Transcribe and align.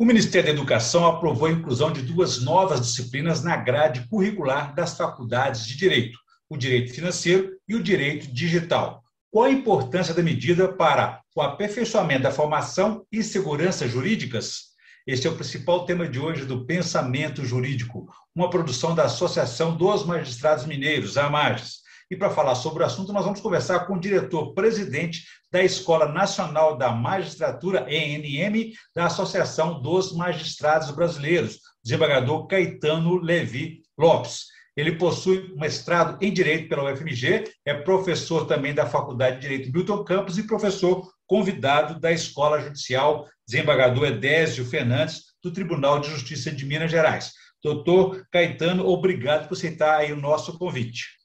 O 0.00 0.04
Ministério 0.04 0.46
da 0.46 0.52
Educação 0.52 1.04
aprovou 1.04 1.48
a 1.48 1.50
inclusão 1.50 1.90
de 1.90 2.02
duas 2.02 2.40
novas 2.40 2.80
disciplinas 2.80 3.42
na 3.42 3.56
grade 3.56 4.06
curricular 4.08 4.72
das 4.72 4.96
faculdades 4.96 5.66
de 5.66 5.76
Direito, 5.76 6.16
o 6.48 6.56
Direito 6.56 6.94
Financeiro 6.94 7.56
e 7.66 7.74
o 7.74 7.82
Direito 7.82 8.32
Digital. 8.32 9.02
Qual 9.28 9.46
a 9.46 9.50
importância 9.50 10.14
da 10.14 10.22
medida 10.22 10.68
para 10.68 11.20
o 11.34 11.42
aperfeiçoamento 11.42 12.22
da 12.22 12.30
formação 12.30 13.04
e 13.10 13.24
segurança 13.24 13.88
jurídicas? 13.88 14.66
Este 15.04 15.26
é 15.26 15.30
o 15.30 15.34
principal 15.34 15.84
tema 15.84 16.06
de 16.06 16.20
hoje 16.20 16.44
do 16.44 16.64
Pensamento 16.64 17.44
Jurídico, 17.44 18.06
uma 18.32 18.48
produção 18.48 18.94
da 18.94 19.06
Associação 19.06 19.76
dos 19.76 20.06
Magistrados 20.06 20.64
Mineiros, 20.64 21.18
a 21.18 21.26
AMAGES. 21.26 21.78
E 22.08 22.16
para 22.16 22.30
falar 22.30 22.54
sobre 22.54 22.84
o 22.84 22.86
assunto, 22.86 23.12
nós 23.12 23.24
vamos 23.24 23.40
conversar 23.40 23.80
com 23.80 23.94
o 23.94 24.00
diretor-presidente 24.00 25.24
da 25.50 25.62
Escola 25.62 26.06
Nacional 26.06 26.76
da 26.76 26.90
Magistratura, 26.90 27.86
ENM, 27.88 28.72
da 28.94 29.06
Associação 29.06 29.80
dos 29.80 30.14
Magistrados 30.14 30.90
Brasileiros, 30.90 31.60
desembargador 31.82 32.46
Caetano 32.46 33.16
Levi 33.16 33.82
Lopes. 33.98 34.46
Ele 34.76 34.92
possui 34.92 35.52
mestrado 35.56 36.22
em 36.22 36.32
Direito 36.32 36.68
pela 36.68 36.92
UFMG, 36.92 37.50
é 37.64 37.74
professor 37.74 38.46
também 38.46 38.72
da 38.72 38.86
Faculdade 38.86 39.36
de 39.36 39.42
Direito 39.42 39.72
Milton 39.72 40.04
Campos 40.04 40.38
e 40.38 40.46
professor 40.46 41.10
convidado 41.26 41.98
da 41.98 42.12
Escola 42.12 42.60
Judicial, 42.60 43.26
desembargador 43.46 44.06
Edésio 44.06 44.64
Fernandes, 44.64 45.24
do 45.42 45.52
Tribunal 45.52 45.98
de 45.98 46.08
Justiça 46.08 46.50
de 46.50 46.64
Minas 46.64 46.90
Gerais. 46.90 47.32
Doutor 47.62 48.24
Caetano, 48.30 48.86
obrigado 48.86 49.48
por 49.48 49.56
aceitar 49.56 50.04
o 50.12 50.16
nosso 50.16 50.56
convite. 50.56 51.17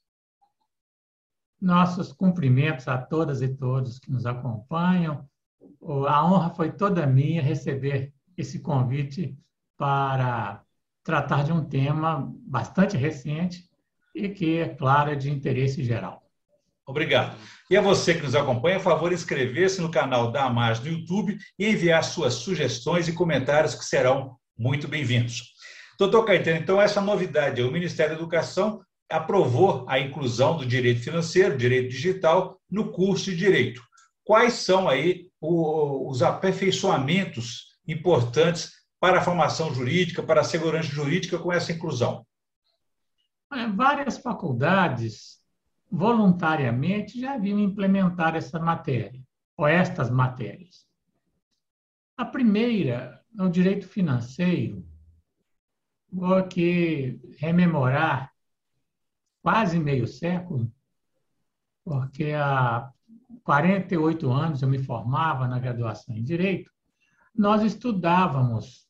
Nossos 1.64 2.12
cumprimentos 2.12 2.90
a 2.90 2.98
todas 2.98 3.42
e 3.42 3.48
todos 3.48 3.98
que 3.98 4.12
nos 4.12 4.26
acompanham. 4.26 5.26
A 6.10 6.26
honra 6.26 6.50
foi 6.50 6.74
toda 6.74 7.08
minha 7.08 7.42
receber 7.42 8.14
esse 8.38 8.60
convite 8.60 9.38
para 9.78 10.62
tratar 11.06 11.44
de 11.46 11.54
um 11.54 11.64
tema 11.64 12.30
bastante 12.46 12.98
recente 12.98 13.64
e 14.14 14.28
que, 14.28 14.58
é 14.58 14.68
claro, 14.76 15.12
é 15.12 15.16
de 15.16 15.32
interesse 15.32 15.82
geral. 15.86 16.22
Obrigado. 16.86 17.38
E 17.70 17.78
a 17.78 17.82
você 17.82 18.14
que 18.14 18.24
nos 18.24 18.36
acompanha, 18.36 18.78
favor, 18.78 19.14
inscrever-se 19.14 19.82
no 19.82 19.90
canal 19.90 20.34
da 20.34 20.44
Amaz 20.44 20.82
no 20.82 20.88
YouTube 20.88 21.38
e 21.58 21.66
enviar 21.66 22.04
suas 22.04 22.34
sugestões 22.34 23.08
e 23.08 23.14
comentários 23.14 23.74
que 23.74 23.86
serão 23.86 24.36
muito 24.58 24.86
bem-vindos. 24.86 25.54
Doutor 25.98 26.26
Caetano, 26.26 26.58
então, 26.58 26.82
essa 26.82 27.00
novidade, 27.00 27.62
o 27.62 27.72
Ministério 27.72 28.16
da 28.16 28.20
Educação 28.20 28.82
aprovou 29.10 29.86
a 29.88 30.00
inclusão 30.00 30.58
do 30.58 30.66
direito 30.66 31.02
financeiro, 31.02 31.58
direito 31.58 31.90
digital, 31.90 32.60
no 32.70 32.92
curso 32.92 33.26
de 33.26 33.38
direito. 33.38 33.82
Quais 34.24 34.54
são 34.54 34.88
aí 34.90 35.30
os 35.42 36.24
aperfeiçoamentos 36.24 37.78
importantes 37.88 38.72
para 39.00 39.20
a 39.20 39.24
formação 39.24 39.74
jurídica, 39.74 40.24
para 40.24 40.42
a 40.42 40.46
segurança 40.46 40.90
jurídica 40.90 41.38
com 41.38 41.52
essa 41.52 41.72
inclusão? 41.72 42.26
Várias 43.76 44.18
faculdades 44.18 45.40
voluntariamente 45.92 47.20
já 47.20 47.36
haviam 47.36 47.60
implementado 47.60 48.38
essa 48.38 48.60
matéria, 48.60 49.22
ou 49.56 49.68
estas 49.68 50.10
matérias. 50.10 50.88
A 52.18 52.26
primeira 52.26 53.22
é 53.38 53.44
o 53.44 53.50
direito 53.50 53.88
financeiro. 53.88 54.84
Vou 56.12 56.34
aqui 56.34 57.20
rememorar 57.38 58.33
quase 59.44 59.78
meio 59.78 60.08
século, 60.08 60.72
porque 61.84 62.32
há 62.32 62.90
48 63.44 64.32
anos 64.32 64.62
eu 64.62 64.70
me 64.70 64.80
formava 64.80 65.48
na 65.48 65.60
graduação 65.60 66.16
em 66.16 66.24
Direito, 66.24 66.72
nós 67.36 67.62
estudávamos 67.62 68.88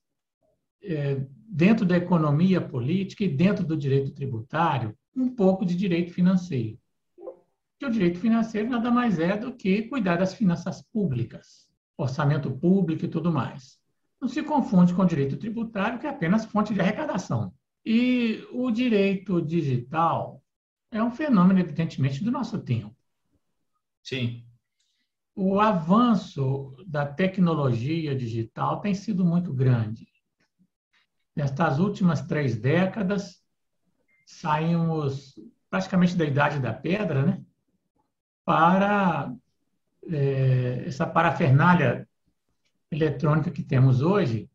é, 0.84 1.26
dentro 1.48 1.86
da 1.86 1.98
economia 1.98 2.62
política 2.62 3.24
e 3.24 3.36
dentro 3.36 3.66
do 3.66 3.76
direito 3.76 4.12
tributário 4.12 4.96
um 5.16 5.34
pouco 5.34 5.66
de 5.66 5.76
direito 5.76 6.14
financeiro. 6.14 6.78
Que 7.80 7.86
o 7.86 7.90
direito 7.90 8.20
financeiro 8.20 8.70
nada 8.70 8.92
mais 8.92 9.18
é 9.18 9.36
do 9.36 9.54
que 9.54 9.84
cuidar 9.84 10.18
das 10.18 10.34
finanças 10.36 10.82
públicas, 10.82 11.68
orçamento 11.98 12.52
público 12.52 13.06
e 13.06 13.08
tudo 13.08 13.32
mais. 13.32 13.80
Não 14.22 14.28
se 14.28 14.44
confunde 14.44 14.94
com 14.94 15.02
o 15.02 15.08
direito 15.08 15.38
tributário, 15.38 16.00
que 16.00 16.06
é 16.06 16.10
apenas 16.10 16.46
fonte 16.46 16.74
de 16.74 16.82
arrecadação. 16.82 17.54
E 17.86 18.46
o 18.52 18.72
direito 18.72 19.42
digital 19.42 20.43
é 20.94 21.04
um 21.04 21.12
fenômeno, 21.12 21.60
evidentemente, 21.60 22.24
do 22.24 22.32
nosso 22.32 22.60
tempo. 22.60 22.96
Sim. 24.04 24.46
O 25.36 25.60
avanço 25.60 26.76
da 26.86 27.06
tecnologia 27.06 28.16
digital 28.16 28.80
tem 28.80 28.94
sido 28.94 29.26
muito 29.26 29.52
grande. 29.52 30.08
Nestas 31.36 31.80
últimas 31.80 32.22
três 32.22 32.56
décadas, 32.56 33.44
saímos 34.26 35.34
praticamente 35.68 36.16
da 36.16 36.26
idade 36.26 36.60
da 36.60 36.72
pedra, 36.72 37.26
né? 37.26 37.44
Para 38.46 39.34
é, 40.08 40.84
essa 40.86 41.08
parafernália 41.08 42.08
eletrônica 42.92 43.50
que 43.50 43.64
temos 43.64 44.02
hoje, 44.02 44.48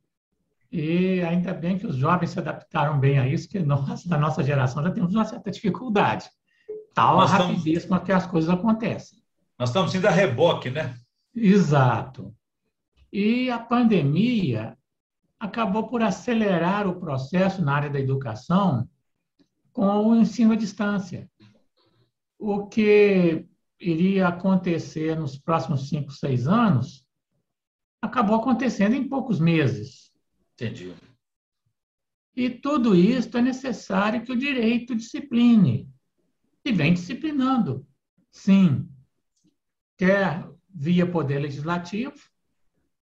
e 0.70 1.22
ainda 1.22 1.54
bem 1.54 1.78
que 1.78 1.86
os 1.86 1.96
jovens 1.96 2.30
se 2.30 2.38
adaptaram 2.38 2.98
bem 2.98 3.18
a 3.18 3.26
isso, 3.26 3.48
que 3.48 3.58
nós, 3.58 4.04
da 4.04 4.18
nossa 4.18 4.42
geração, 4.42 4.82
já 4.82 4.90
temos 4.90 5.14
uma 5.14 5.24
certa 5.24 5.50
dificuldade. 5.50 6.28
Tal 6.94 7.16
nós 7.16 7.32
a 7.32 7.38
rapidez 7.38 7.84
com 7.84 7.98
que 8.00 8.12
as 8.12 8.26
coisas 8.26 8.50
acontecem. 8.50 9.18
Nós 9.58 9.70
estamos 9.70 9.94
indo 9.94 10.06
a 10.06 10.10
reboque, 10.10 10.70
né? 10.70 10.96
Exato. 11.34 12.34
E 13.12 13.50
a 13.50 13.58
pandemia 13.58 14.76
acabou 15.40 15.88
por 15.88 16.02
acelerar 16.02 16.86
o 16.86 16.98
processo 16.98 17.62
na 17.62 17.74
área 17.74 17.90
da 17.90 18.00
educação 18.00 18.88
com 19.72 20.08
o 20.08 20.16
ensino 20.16 20.52
à 20.52 20.56
distância. 20.56 21.30
O 22.38 22.66
que 22.66 23.46
iria 23.80 24.28
acontecer 24.28 25.16
nos 25.16 25.38
próximos 25.38 25.88
cinco, 25.88 26.10
seis 26.12 26.46
anos 26.46 27.06
acabou 28.02 28.36
acontecendo 28.36 28.94
em 28.94 29.08
poucos 29.08 29.40
meses. 29.40 30.07
Entendi. 30.58 30.92
E 32.34 32.50
tudo 32.50 32.96
isso 32.96 33.36
é 33.38 33.41
necessário 33.41 34.24
que 34.24 34.32
o 34.32 34.36
direito 34.36 34.96
discipline. 34.96 35.88
E 36.64 36.72
vem 36.72 36.94
disciplinando. 36.94 37.86
Sim. 38.32 38.88
Quer 39.97 40.48
via 40.68 41.06
poder 41.06 41.38
legislativo, 41.38 42.18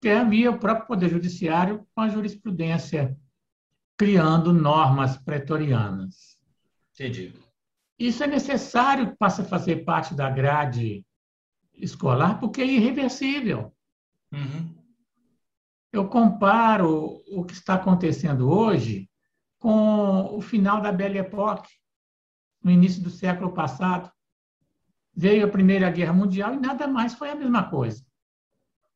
quer 0.01 0.27
via 0.29 0.49
o 0.49 0.59
próprio 0.59 0.87
poder 0.87 1.09
judiciário 1.09 1.85
com 1.93 2.01
a 2.01 2.09
jurisprudência 2.09 3.17
criando 3.97 4.53
normas 4.53 5.17
pretorianas. 5.17 6.37
Entendi. 6.93 7.33
Isso 7.99 8.23
é 8.23 8.27
necessário 8.27 9.11
que 9.11 9.17
passe 9.17 9.41
a 9.41 9.45
fazer 9.45 9.83
parte 9.83 10.15
da 10.15 10.29
grade 10.29 11.05
escolar, 11.75 12.39
porque 12.39 12.61
é 12.61 12.65
irreversível. 12.65 13.73
Uhum 14.31 14.80
eu 15.91 16.07
comparo 16.07 17.21
o 17.27 17.43
que 17.43 17.53
está 17.53 17.73
acontecendo 17.73 18.49
hoje 18.49 19.09
com 19.59 20.35
o 20.35 20.41
final 20.41 20.81
da 20.81 20.91
Belle 20.91 21.19
Époque, 21.19 21.69
no 22.63 22.71
início 22.71 23.01
do 23.01 23.09
século 23.09 23.51
passado. 23.51 24.09
Veio 25.13 25.45
a 25.45 25.49
Primeira 25.49 25.91
Guerra 25.91 26.13
Mundial 26.13 26.53
e 26.53 26.59
nada 26.59 26.87
mais 26.87 27.13
foi 27.13 27.29
a 27.29 27.35
mesma 27.35 27.69
coisa. 27.69 28.03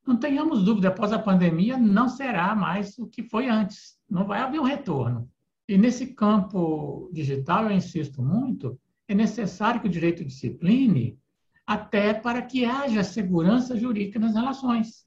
Não 0.06 0.16
tenhamos 0.16 0.64
dúvida, 0.64 0.88
após 0.88 1.12
a 1.12 1.18
pandemia 1.18 1.76
não 1.76 2.08
será 2.08 2.54
mais 2.54 2.96
o 2.98 3.06
que 3.06 3.22
foi 3.22 3.48
antes. 3.48 3.98
Não 4.08 4.24
vai 4.24 4.40
haver 4.40 4.60
um 4.60 4.64
retorno. 4.64 5.28
E 5.68 5.76
nesse 5.76 6.14
campo 6.14 7.10
digital, 7.12 7.64
eu 7.64 7.72
insisto 7.72 8.22
muito, 8.22 8.80
é 9.08 9.14
necessário 9.14 9.80
que 9.80 9.88
o 9.88 9.90
direito 9.90 10.24
discipline 10.24 11.18
até 11.66 12.14
para 12.14 12.40
que 12.40 12.64
haja 12.64 13.02
segurança 13.02 13.76
jurídica 13.76 14.18
nas 14.18 14.34
relações. 14.34 15.04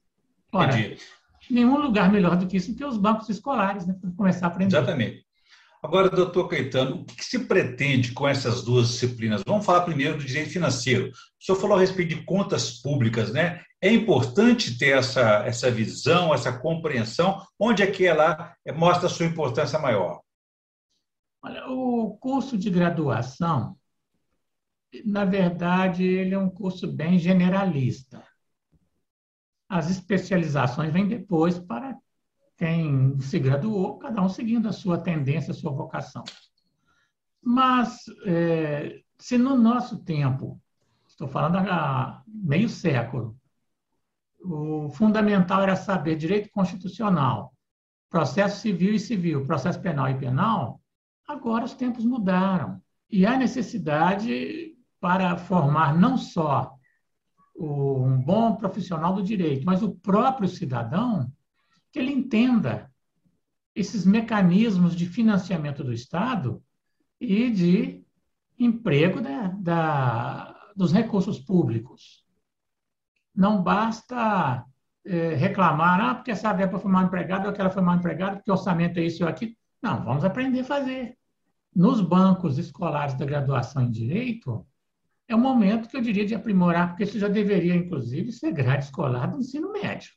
Ora, 0.52 0.78
Entendi 0.78 1.00
nenhum 1.52 1.78
lugar 1.78 2.10
melhor 2.10 2.36
do 2.36 2.46
que 2.46 2.56
isso 2.56 2.74
que 2.74 2.84
os 2.84 2.96
bancos 2.96 3.28
escolares, 3.28 3.86
né, 3.86 3.94
para 4.00 4.10
começar 4.12 4.46
a 4.46 4.48
aprender. 4.48 4.76
Exatamente. 4.76 5.26
Agora, 5.82 6.10
doutor 6.10 6.46
Caetano, 6.46 6.96
o 6.96 7.04
que 7.04 7.24
se 7.24 7.46
pretende 7.46 8.12
com 8.12 8.28
essas 8.28 8.62
duas 8.62 8.88
disciplinas? 8.88 9.42
Vamos 9.46 9.64
falar 9.64 9.80
primeiro 9.80 10.18
do 10.18 10.24
direito 10.24 10.50
financeiro. 10.50 11.08
O 11.08 11.44
senhor 11.44 11.58
falou 11.58 11.78
a 11.78 11.80
respeito 11.80 12.14
de 12.14 12.22
contas 12.24 12.82
públicas, 12.82 13.32
né? 13.32 13.62
É 13.80 13.90
importante 13.90 14.76
ter 14.76 14.98
essa, 14.98 15.42
essa 15.46 15.70
visão, 15.70 16.34
essa 16.34 16.52
compreensão. 16.52 17.42
Onde 17.58 17.82
é 17.82 17.86
que 17.86 18.06
ela 18.06 18.54
mostra 18.74 19.06
a 19.06 19.10
sua 19.10 19.24
importância 19.24 19.78
maior? 19.78 20.20
Olha, 21.42 21.66
o 21.68 22.18
curso 22.18 22.58
de 22.58 22.68
graduação, 22.68 23.74
na 25.02 25.24
verdade, 25.24 26.04
ele 26.04 26.34
é 26.34 26.38
um 26.38 26.50
curso 26.50 26.86
bem 26.86 27.18
generalista. 27.18 28.22
As 29.70 29.88
especializações 29.88 30.92
vêm 30.92 31.06
depois 31.06 31.56
para 31.56 31.96
quem 32.56 33.20
se 33.20 33.38
graduou, 33.38 33.98
cada 34.00 34.20
um 34.20 34.28
seguindo 34.28 34.68
a 34.68 34.72
sua 34.72 34.98
tendência, 34.98 35.52
a 35.52 35.54
sua 35.54 35.70
vocação. 35.70 36.24
Mas, 37.40 38.04
é, 38.26 39.00
se 39.16 39.38
no 39.38 39.56
nosso 39.56 39.98
tempo, 39.98 40.60
estou 41.06 41.28
falando 41.28 41.56
há 41.56 42.20
meio 42.26 42.68
século, 42.68 43.38
o 44.42 44.90
fundamental 44.90 45.62
era 45.62 45.76
saber 45.76 46.16
direito 46.16 46.50
constitucional, 46.50 47.54
processo 48.10 48.60
civil 48.60 48.92
e 48.92 48.98
civil, 48.98 49.46
processo 49.46 49.80
penal 49.80 50.08
e 50.10 50.18
penal, 50.18 50.80
agora 51.28 51.64
os 51.64 51.74
tempos 51.74 52.04
mudaram. 52.04 52.82
E 53.08 53.24
há 53.24 53.36
necessidade 53.36 54.74
para 54.98 55.36
formar 55.36 55.96
não 55.96 56.16
só 56.16 56.76
um 57.60 58.18
bom 58.18 58.56
profissional 58.56 59.14
do 59.14 59.22
direito, 59.22 59.64
mas 59.66 59.82
o 59.82 59.94
próprio 59.94 60.48
cidadão, 60.48 61.30
que 61.92 61.98
ele 61.98 62.12
entenda 62.12 62.90
esses 63.74 64.06
mecanismos 64.06 64.96
de 64.96 65.06
financiamento 65.06 65.84
do 65.84 65.92
Estado 65.92 66.62
e 67.20 67.50
de 67.50 68.04
emprego 68.58 69.20
da, 69.20 69.48
da, 69.48 70.72
dos 70.74 70.92
recursos 70.92 71.38
públicos. 71.38 72.24
Não 73.34 73.62
basta 73.62 74.64
é, 75.04 75.34
reclamar, 75.34 76.00
ah, 76.00 76.14
porque 76.14 76.30
essa 76.30 76.52
verba 76.52 76.78
foi 76.78 76.90
mal 76.90 77.04
empregada, 77.04 77.44
ou 77.44 77.50
aquela 77.50 77.70
foi 77.70 77.82
mal 77.82 77.96
empregada, 77.96 78.36
porque 78.36 78.50
o 78.50 78.54
orçamento 78.54 78.98
é 78.98 79.04
isso 79.04 79.22
ou 79.22 79.28
aquilo. 79.28 79.52
Não, 79.82 80.04
vamos 80.04 80.24
aprender 80.24 80.60
a 80.60 80.64
fazer. 80.64 81.16
Nos 81.74 82.00
bancos 82.00 82.58
escolares 82.58 83.14
da 83.14 83.24
graduação 83.24 83.82
em 83.82 83.90
Direito, 83.90 84.66
é 85.32 85.34
o 85.34 85.38
momento 85.38 85.88
que 85.88 85.96
eu 85.96 86.00
diria 86.00 86.26
de 86.26 86.34
aprimorar, 86.34 86.88
porque 86.88 87.04
isso 87.04 87.18
já 87.18 87.28
deveria, 87.28 87.74
inclusive, 87.74 88.32
ser 88.32 88.52
grade 88.52 88.84
escolar 88.84 89.26
do 89.26 89.38
ensino 89.38 89.72
médio. 89.72 90.10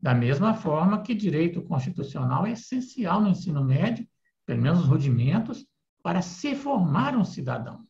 Da 0.00 0.12
mesma 0.12 0.52
forma 0.52 1.00
que 1.00 1.14
direito 1.14 1.62
constitucional 1.62 2.44
é 2.44 2.52
essencial 2.52 3.20
no 3.20 3.28
ensino 3.28 3.64
médio, 3.64 4.06
pelo 4.44 4.60
menos 4.60 4.80
os 4.80 4.86
rudimentos, 4.86 5.64
para 6.02 6.20
se 6.20 6.56
formar 6.56 7.16
um 7.16 7.24
cidadão. 7.24 7.86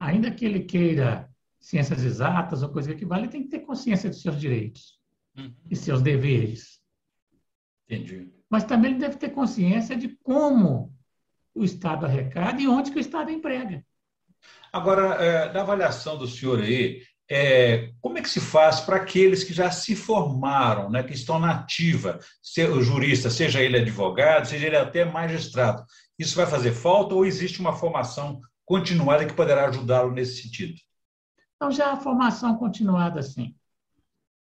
Ainda 0.00 0.28
que 0.30 0.44
ele 0.44 0.60
queira 0.60 1.30
ciências 1.60 2.02
exatas 2.02 2.64
ou 2.64 2.70
coisa 2.70 2.92
que 2.94 3.06
vale, 3.06 3.22
ele 3.22 3.32
tem 3.32 3.42
que 3.44 3.48
ter 3.48 3.60
consciência 3.60 4.10
dos 4.10 4.20
seus 4.20 4.40
direitos 4.40 4.98
uhum. 5.36 5.54
e 5.70 5.76
seus 5.76 6.02
deveres. 6.02 6.80
Entendi. 7.88 8.32
Mas 8.50 8.64
também 8.64 8.90
ele 8.90 9.00
deve 9.00 9.16
ter 9.16 9.30
consciência 9.30 9.96
de 9.96 10.08
como 10.08 10.92
o 11.54 11.62
Estado 11.62 12.06
arrecada 12.06 12.60
e 12.60 12.66
onde 12.66 12.90
que 12.90 12.98
o 12.98 13.00
Estado 13.00 13.30
emprega. 13.30 13.84
Agora, 14.72 15.14
é, 15.22 15.52
na 15.52 15.60
avaliação 15.60 16.16
do 16.18 16.26
senhor 16.26 16.60
aí, 16.60 17.02
é, 17.30 17.90
como 18.00 18.16
é 18.18 18.22
que 18.22 18.28
se 18.28 18.40
faz 18.40 18.80
para 18.80 18.96
aqueles 18.96 19.44
que 19.44 19.52
já 19.52 19.70
se 19.70 19.94
formaram, 19.94 20.90
né, 20.90 21.02
que 21.02 21.12
estão 21.12 21.38
na 21.38 21.52
ativa, 21.52 22.18
ser 22.42 22.70
o 22.70 22.82
jurista, 22.82 23.28
seja 23.28 23.60
ele 23.60 23.76
advogado, 23.76 24.46
seja 24.46 24.66
ele 24.66 24.76
até 24.76 25.04
magistrado, 25.04 25.84
isso 26.18 26.34
vai 26.34 26.46
fazer 26.46 26.72
falta 26.72 27.14
ou 27.14 27.26
existe 27.26 27.60
uma 27.60 27.76
formação 27.76 28.40
continuada 28.64 29.26
que 29.26 29.34
poderá 29.34 29.68
ajudá-lo 29.68 30.12
nesse 30.12 30.42
sentido? 30.42 30.74
Então, 31.56 31.70
já 31.70 31.92
a 31.92 31.96
formação 31.96 32.56
continuada, 32.56 33.22
sim. 33.22 33.54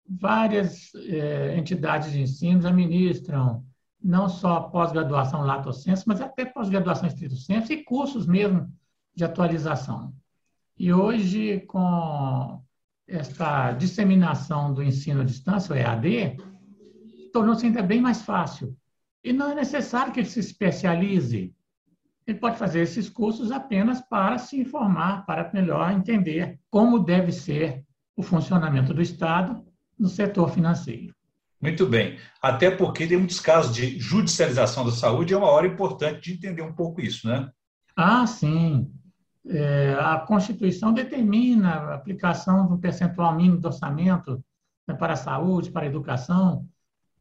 Várias 0.07 0.93
é, 0.95 1.57
entidades 1.57 2.11
de 2.11 2.21
ensino 2.21 2.61
já 2.61 2.71
ministram 2.71 3.65
não 4.01 4.29
só 4.29 4.61
pós-graduação 4.61 5.41
lato 5.41 5.73
sensu, 5.73 6.03
mas 6.05 6.21
até 6.21 6.45
pós-graduação 6.45 7.07
estrito 7.07 7.35
sensu 7.35 7.73
e 7.73 7.83
cursos 7.83 8.27
mesmo 8.27 8.71
de 9.15 9.23
atualização. 9.23 10.13
E 10.77 10.91
hoje, 10.91 11.61
com 11.61 12.61
esta 13.07 13.71
disseminação 13.71 14.73
do 14.73 14.83
ensino 14.83 15.21
à 15.21 15.23
distância, 15.23 15.73
o 15.73 15.77
EAD, 15.77 16.37
tornou-se 17.31 17.65
ainda 17.65 17.81
bem 17.81 18.01
mais 18.01 18.21
fácil. 18.21 18.75
E 19.23 19.31
não 19.31 19.51
é 19.51 19.55
necessário 19.55 20.11
que 20.11 20.19
ele 20.19 20.29
se 20.29 20.39
especialize. 20.39 21.53
Ele 22.27 22.39
pode 22.39 22.57
fazer 22.57 22.81
esses 22.81 23.09
cursos 23.09 23.51
apenas 23.51 24.01
para 24.01 24.37
se 24.37 24.59
informar, 24.59 25.25
para 25.25 25.51
melhor 25.53 25.91
entender 25.91 26.59
como 26.69 26.99
deve 26.99 27.31
ser 27.31 27.85
o 28.15 28.23
funcionamento 28.23 28.93
do 28.93 29.01
Estado 29.01 29.63
no 29.97 30.07
setor 30.07 30.49
financeiro. 30.49 31.13
Muito 31.61 31.85
bem. 31.85 32.17
Até 32.41 32.69
porque 32.69 33.07
tem 33.07 33.17
muitos 33.17 33.39
casos 33.39 33.73
de 33.73 33.97
judicialização 33.99 34.85
da 34.85 34.91
saúde, 34.91 35.33
é 35.33 35.37
uma 35.37 35.49
hora 35.49 35.67
importante 35.67 36.21
de 36.21 36.33
entender 36.33 36.61
um 36.61 36.73
pouco 36.73 37.01
isso, 37.01 37.27
né? 37.27 37.49
Ah, 37.95 38.27
sim. 38.27 38.91
É, 39.47 39.93
a 39.99 40.19
Constituição 40.19 40.91
determina 40.91 41.69
a 41.69 41.95
aplicação 41.95 42.67
do 42.67 42.77
percentual 42.77 43.35
mínimo 43.35 43.59
do 43.59 43.67
orçamento 43.67 44.43
né, 44.87 44.95
para 44.95 45.13
a 45.13 45.17
saúde, 45.17 45.71
para 45.71 45.83
a 45.83 45.89
educação, 45.89 46.67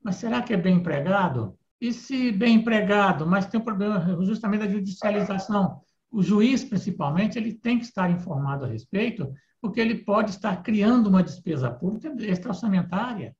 mas 0.03 0.17
será 0.17 0.43
que 0.43 0.53
é 0.53 0.57
bem 0.57 0.77
empregado? 0.77 1.57
E 1.81 1.93
se 1.93 2.31
bem 2.31 2.57
empregado, 2.57 3.27
mas 3.27 3.47
tem 3.47 3.61
um 3.61 3.65
problema 3.65 4.01
justamente 4.25 4.61
da 4.61 4.69
judicialização? 4.69 5.81
O 6.11 6.23
juiz, 6.23 6.65
principalmente, 6.65 7.39
ele 7.39 7.53
tem 7.53 7.79
que 7.79 7.85
estar 7.85 8.11
informado 8.11 8.65
a 8.65 8.69
respeito, 8.69 9.33
porque 9.61 9.81
ele 9.81 9.97
pode 9.97 10.31
estar 10.31 10.63
criando 10.63 11.09
uma 11.09 11.23
despesa 11.23 11.71
pública 11.71 12.15
extra-orçamentária. 12.21 13.35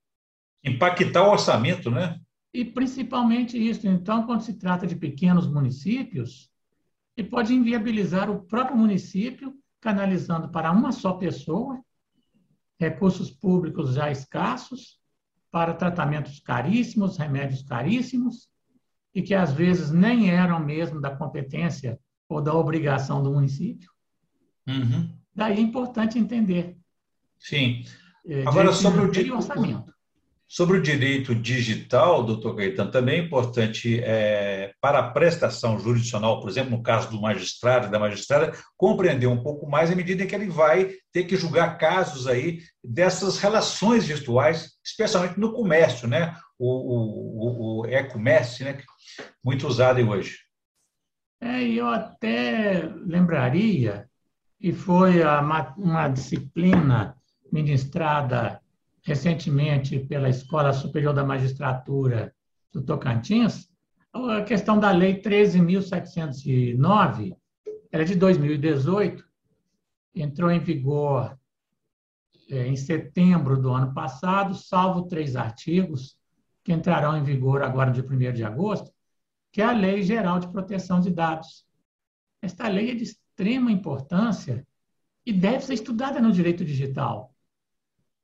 Impactar 0.65 1.23
o 1.23 1.31
orçamento, 1.31 1.91
né? 1.91 2.19
E 2.53 2.65
principalmente 2.65 3.57
isso. 3.57 3.87
Então, 3.87 4.25
quando 4.25 4.41
se 4.41 4.55
trata 4.55 4.87
de 4.87 4.97
pequenos 4.97 5.47
municípios, 5.47 6.51
e 7.17 7.23
pode 7.23 7.55
inviabilizar 7.55 8.31
o 8.31 8.43
próprio 8.43 8.77
município, 8.77 9.55
canalizando 9.81 10.49
para 10.49 10.73
uma 10.73 10.93
só 10.93 11.13
pessoa 11.13 11.81
recursos 12.79 13.31
públicos 13.31 13.95
já 13.95 14.11
escassos 14.11 14.99
para 15.51 15.75
tratamentos 15.75 16.41
caríssimos, 16.41 17.17
remédios 17.17 17.63
caríssimos, 17.63 18.49
e 19.15 19.23
que 19.23 19.35
às 19.35 19.53
vezes 19.53 19.93
nem 19.93 20.31
eram 20.31 20.59
mesmo 20.59 21.01
da 21.01 21.15
competência 21.15 21.99
ou 22.29 22.43
da 22.43 22.53
obrigação 22.53 23.23
do 23.23 23.33
município. 23.33 23.89
Uhum. 24.67 25.17
Daí 25.33 25.59
é 25.59 25.61
importante 25.61 26.19
entender. 26.19 26.77
Sim. 27.39 27.85
É, 28.27 28.43
Agora, 28.47 28.73
sobre 28.73 29.31
o 29.31 29.37
orçamento. 29.37 29.94
Sobre 30.47 30.79
o 30.79 30.83
direito 30.83 31.35
digital, 31.35 32.23
doutor 32.23 32.55
Caetano, 32.55 32.91
também 32.91 33.21
é 33.21 33.25
importante 33.25 34.01
é, 34.05 34.73
para 34.81 34.99
a 34.99 35.11
prestação 35.11 35.79
jurisdicional, 35.79 36.41
por 36.41 36.49
exemplo, 36.49 36.71
no 36.71 36.83
caso 36.83 37.11
do 37.11 37.21
magistrado 37.21 37.87
e 37.87 37.91
da 37.91 37.99
magistrada, 37.99 38.53
compreender 38.77 39.27
um 39.27 39.43
pouco 39.43 39.69
mais 39.69 39.91
à 39.91 39.97
medida 39.97 40.27
que 40.27 40.35
ele 40.35 40.49
vai 40.49 40.93
ter 41.13 41.25
que 41.25 41.37
julgar 41.37 41.79
casos 41.79 42.27
aí 42.27 42.61
dessas 42.85 43.39
relações 43.39 44.07
virtuais, 44.07 44.73
especialmente 44.85 45.41
no 45.41 45.53
comércio, 45.53 46.07
né? 46.07 46.37
o, 46.59 47.81
o, 47.81 47.81
o 47.83 47.87
e-commerce, 47.87 48.65
né? 48.65 48.79
muito 49.43 49.67
usado 49.67 50.01
hoje. 50.09 50.39
É, 51.41 51.63
eu 51.63 51.87
até 51.89 52.91
lembraria, 53.05 54.09
e 54.61 54.73
foi 54.73 55.23
uma 55.77 56.09
disciplina 56.09 57.17
ministrada 57.53 58.61
recentemente 59.05 60.01
pela 60.01 60.31
Escola 60.31 60.73
Superior 60.73 61.15
da 61.15 61.23
Magistratura 61.23 62.35
do 62.73 62.83
Tocantins, 62.83 63.71
a 64.13 64.43
questão 64.43 64.77
da 64.79 64.91
Lei 64.91 65.21
13.709, 65.21 67.37
ela 67.93 68.03
é 68.03 68.07
de 68.07 68.15
2018, 68.15 69.23
entrou 70.15 70.51
em 70.51 70.59
vigor 70.59 71.39
é, 72.49 72.67
em 72.67 72.77
setembro 72.77 73.61
do 73.61 73.71
ano 73.71 73.93
passado, 73.93 74.55
salvo 74.55 75.03
três 75.03 75.37
artigos 75.37 76.17
que 76.63 76.73
entrarão 76.73 77.15
em 77.17 77.23
vigor 77.23 77.63
agora, 77.63 77.91
dia 77.91 78.05
1 78.05 78.33
de 78.33 78.43
agosto, 78.43 78.91
que 79.53 79.61
é 79.61 79.65
a 79.65 79.73
Lei 79.73 80.03
Geral 80.03 80.41
de 80.41 80.51
Proteção 80.51 80.99
de 81.01 81.11
Dados. 81.11 81.67
Esta 82.41 82.69
lei 82.69 82.91
é 82.91 82.95
de 82.95 83.03
extrema 83.03 83.71
importância 83.71 84.67
e 85.27 85.33
deve 85.33 85.65
ser 85.65 85.75
estudada 85.75 86.21
no 86.21 86.33
direito 86.33 86.65
digital 86.65 87.34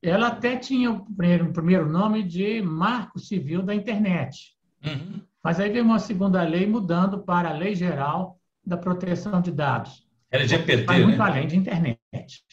ela 0.03 0.29
até 0.29 0.57
tinha 0.57 0.91
o 0.91 1.05
primeiro, 1.05 1.47
o 1.47 1.53
primeiro 1.53 1.89
nome 1.89 2.23
de 2.23 2.63
Marco 2.63 3.19
Civil 3.19 3.63
da 3.63 3.75
Internet. 3.75 4.57
Uhum. 4.85 5.21
Mas 5.43 5.61
aí 5.61 5.71
veio 5.71 5.85
uma 5.85 5.99
segunda 5.99 6.43
lei 6.43 6.67
mudando 6.67 7.21
para 7.21 7.51
a 7.51 7.53
Lei 7.53 7.75
Geral 7.75 8.41
da 8.65 8.77
Proteção 8.77 9.41
de 9.41 9.51
Dados. 9.51 10.07
LGPD, 10.31 10.85
Vai 10.85 11.03
muito 11.03 11.19
né? 11.19 11.25
além 11.25 11.47
de 11.47 11.57
internet. 11.57 12.45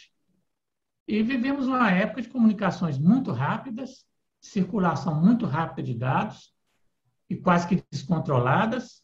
E 1.07 1.23
vivemos 1.23 1.67
uma 1.67 1.89
época 1.91 2.21
de 2.21 2.29
comunicações 2.29 2.97
muito 2.97 3.31
rápidas, 3.31 4.05
circulação 4.41 5.21
muito 5.21 5.45
rápida 5.45 5.83
de 5.83 5.93
dados 5.93 6.53
e 7.29 7.35
quase 7.35 7.67
que 7.67 7.83
descontroladas. 7.91 9.03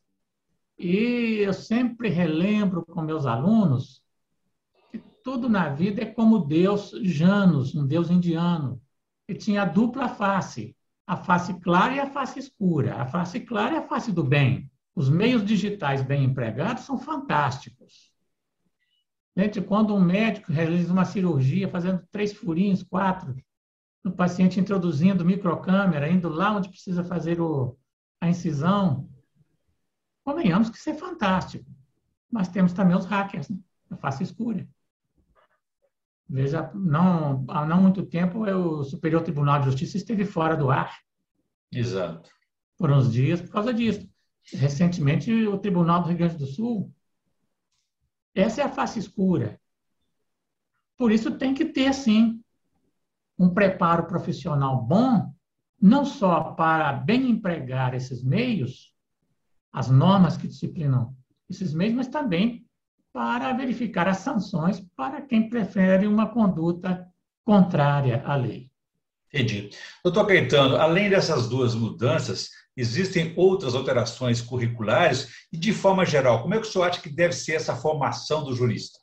E 0.78 1.38
eu 1.40 1.54
sempre 1.54 2.10
relembro 2.10 2.86
com 2.86 3.02
meus 3.02 3.26
alunos 3.26 4.02
tudo 5.24 5.50
na 5.50 5.70
vida 5.70 6.02
é 6.02 6.06
como 6.06 6.46
Deus 6.46 6.92
Janus, 7.02 7.74
um 7.74 7.88
Deus 7.88 8.10
indiano, 8.10 8.82
que 9.26 9.34
tinha 9.34 9.62
a 9.62 9.66
dupla 9.66 10.10
face, 10.10 10.76
a 11.08 11.16
face 11.16 11.54
clara 11.62 11.96
e 11.96 12.00
a 12.00 12.10
face 12.10 12.40
escura. 12.40 13.02
A 13.02 13.06
face 13.06 13.40
clara 13.40 13.76
é 13.76 13.78
a 13.80 13.88
face 13.88 14.12
do 14.12 14.24
bem. 14.24 14.70
Os 14.94 15.10
meios 15.10 15.44
digitais 15.44 16.04
bem 16.04 16.26
empregados 16.26 16.84
são 16.84 17.00
fantásticos. 17.00 18.12
Gente, 19.36 19.62
quando 19.62 19.96
um 19.96 20.02
médico 20.02 20.52
realiza 20.52 20.94
uma 20.94 21.06
cirurgia, 21.06 21.68
fazendo 21.68 22.06
três 22.12 22.34
furinhos, 22.34 22.84
quatro, 22.84 23.36
no 24.04 24.12
paciente 24.12 24.60
introduzindo 24.60 25.26
microcâmera, 25.26 26.10
indo 26.10 26.30
lá 26.30 26.56
onde 26.56 26.70
precisa 26.70 27.04
fazer 27.04 27.40
o, 27.42 27.76
a 28.22 28.30
incisão, 28.30 29.10
convenhamos 30.24 30.70
que 30.70 30.78
isso 30.78 30.90
é 30.90 30.94
fantástico. 30.94 31.66
Mas 32.30 32.50
temos 32.50 32.74
também 32.74 32.96
os 32.96 33.06
hackers, 33.06 33.50
né? 33.50 33.58
a 33.90 33.96
face 33.96 34.24
escura. 34.24 34.68
Veja, 36.30 36.72
não, 36.74 37.46
há 37.50 37.66
não 37.66 37.82
muito 37.82 38.06
tempo 38.06 38.46
o 38.46 38.84
Superior 38.84 39.22
Tribunal 39.22 39.60
de 39.60 39.66
Justiça 39.66 39.98
esteve 39.98 40.26
fora 40.26 40.56
do 40.56 40.70
ar. 40.70 40.98
Exato. 41.72 42.30
por 42.78 42.92
uns 42.92 43.12
dias 43.12 43.42
por 43.42 43.52
causa 43.52 43.74
disso. 43.74 44.08
Recentemente, 44.52 45.32
o 45.48 45.58
Tribunal 45.58 46.02
do 46.02 46.10
Rio 46.10 46.18
Grande 46.18 46.38
do 46.38 46.46
Sul. 46.46 46.94
Essa 48.36 48.62
é 48.62 48.66
a 48.66 48.70
face 48.70 49.00
escura. 49.00 49.60
Por 50.98 51.12
isso, 51.12 51.38
tem 51.38 51.54
que 51.54 51.66
ter, 51.66 51.94
sim, 51.94 52.44
um 53.38 53.54
preparo 53.54 54.06
profissional 54.06 54.82
bom, 54.82 55.34
não 55.82 56.06
só 56.06 56.54
para 56.54 56.94
bem 56.94 57.30
empregar 57.30 57.94
esses 57.94 58.24
meios, 58.24 58.94
as 59.72 59.90
normas 59.90 60.38
que 60.38 60.48
disciplinam 60.48 61.16
esses 61.50 61.74
meios, 61.74 61.96
mas 61.96 62.08
também 62.08 62.63
para 63.14 63.54
verificar 63.54 64.08
as 64.08 64.18
sanções 64.18 64.84
para 64.96 65.22
quem 65.22 65.48
prefere 65.48 66.08
uma 66.08 66.28
conduta 66.28 67.08
contrária 67.46 68.24
à 68.26 68.36
lei. 68.36 68.72
Entendi. 69.32 69.70
Doutor 70.04 70.26
Caetano, 70.28 70.76
além 70.76 71.10
dessas 71.10 71.48
duas 71.48 71.76
mudanças, 71.76 72.50
existem 72.76 73.34
outras 73.38 73.76
alterações 73.76 74.42
curriculares 74.42 75.48
e, 75.52 75.58
de 75.58 75.72
forma 75.72 76.06
geral, 76.06 76.42
como 76.42 76.56
é 76.56 76.60
que 76.60 76.68
o 76.68 76.72
senhor 76.72 76.86
acha 76.86 77.02
que 77.02 77.10
deve 77.10 77.34
ser 77.34 77.54
essa 77.54 77.76
formação 77.76 78.44
do 78.44 78.56
jurista? 78.56 79.00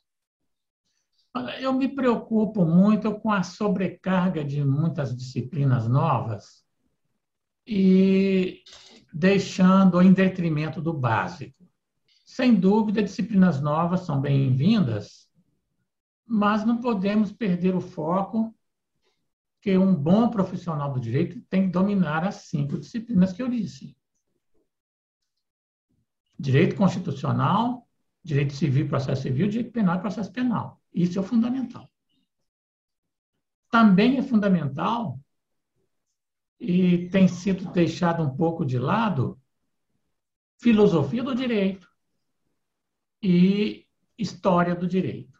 Eu 1.61 1.71
me 1.71 1.87
preocupo 1.87 2.65
muito 2.65 3.13
com 3.19 3.31
a 3.31 3.43
sobrecarga 3.43 4.43
de 4.43 4.63
muitas 4.65 5.15
disciplinas 5.15 5.87
novas 5.87 6.65
e 7.65 8.63
deixando 9.13 10.01
em 10.01 10.11
detrimento 10.11 10.81
do 10.81 10.91
básico. 10.91 11.60
Sem 12.31 12.55
dúvida, 12.55 13.03
disciplinas 13.03 13.59
novas 13.59 14.05
são 14.05 14.21
bem-vindas, 14.21 15.29
mas 16.25 16.65
não 16.65 16.79
podemos 16.79 17.29
perder 17.29 17.75
o 17.75 17.81
foco 17.81 18.55
que 19.59 19.77
um 19.77 19.93
bom 19.93 20.29
profissional 20.29 20.93
do 20.93 20.99
direito 21.01 21.41
tem 21.49 21.65
que 21.65 21.73
dominar 21.73 22.25
as 22.25 22.35
cinco 22.45 22.79
disciplinas 22.79 23.33
que 23.33 23.43
eu 23.43 23.49
disse. 23.49 23.97
Direito 26.39 26.77
constitucional, 26.77 27.85
direito 28.23 28.53
civil, 28.53 28.87
processo 28.87 29.23
civil, 29.23 29.49
direito 29.49 29.73
penal 29.73 29.97
e 29.97 30.01
processo 30.01 30.31
penal. 30.31 30.81
Isso 30.93 31.19
é 31.19 31.21
o 31.21 31.25
fundamental. 31.25 31.91
Também 33.69 34.17
é 34.17 34.21
fundamental 34.21 35.19
e 36.57 37.09
tem 37.09 37.27
sido 37.27 37.69
deixado 37.73 38.23
um 38.23 38.37
pouco 38.37 38.65
de 38.65 38.79
lado 38.79 39.37
filosofia 40.57 41.23
do 41.25 41.35
direito 41.35 41.90
e 43.21 43.85
história 44.17 44.75
do 44.75 44.87
direito. 44.87 45.39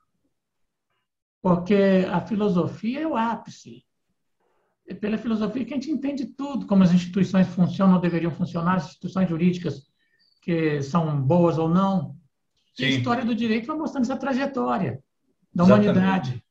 Porque 1.41 2.05
a 2.09 2.21
filosofia 2.21 3.01
é 3.01 3.07
o 3.07 3.15
ápice 3.15 3.83
é 4.91 4.93
pela 4.93 5.17
filosofia 5.17 5.63
que 5.63 5.73
a 5.73 5.77
gente 5.77 5.89
entende 5.89 6.25
tudo, 6.25 6.67
como 6.67 6.83
as 6.83 6.91
instituições 6.91 7.47
funcionam 7.47 7.95
ou 7.95 8.01
deveriam 8.01 8.31
funcionar, 8.31 8.75
as 8.75 8.87
instituições 8.87 9.29
jurídicas 9.29 9.89
que 10.41 10.81
são 10.81 11.21
boas 11.21 11.57
ou 11.57 11.69
não. 11.69 12.15
E 12.77 12.85
a 12.85 12.89
história 12.89 13.23
do 13.23 13.33
direito 13.33 13.67
vai 13.67 13.77
mostrando 13.77 14.03
essa 14.03 14.17
trajetória 14.17 15.01
da 15.53 15.63
Exatamente. 15.63 15.89
humanidade. 15.89 16.43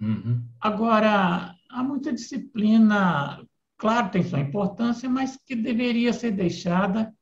Uhum. 0.00 0.44
Agora, 0.60 1.54
há 1.68 1.82
muita 1.82 2.12
disciplina, 2.12 3.44
claro, 3.76 4.10
tem 4.10 4.22
sua 4.22 4.40
importância, 4.40 5.08
mas 5.08 5.36
que 5.36 5.56
deveria 5.56 6.12
ser 6.12 6.30
deixada 6.30 7.12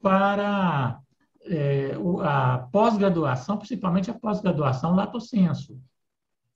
para 0.00 0.98
é, 1.48 1.92
a 2.22 2.66
pós-graduação, 2.72 3.56
principalmente 3.56 4.10
a 4.10 4.14
pós-graduação 4.14 4.94
lato 4.94 5.20
senso. 5.20 5.78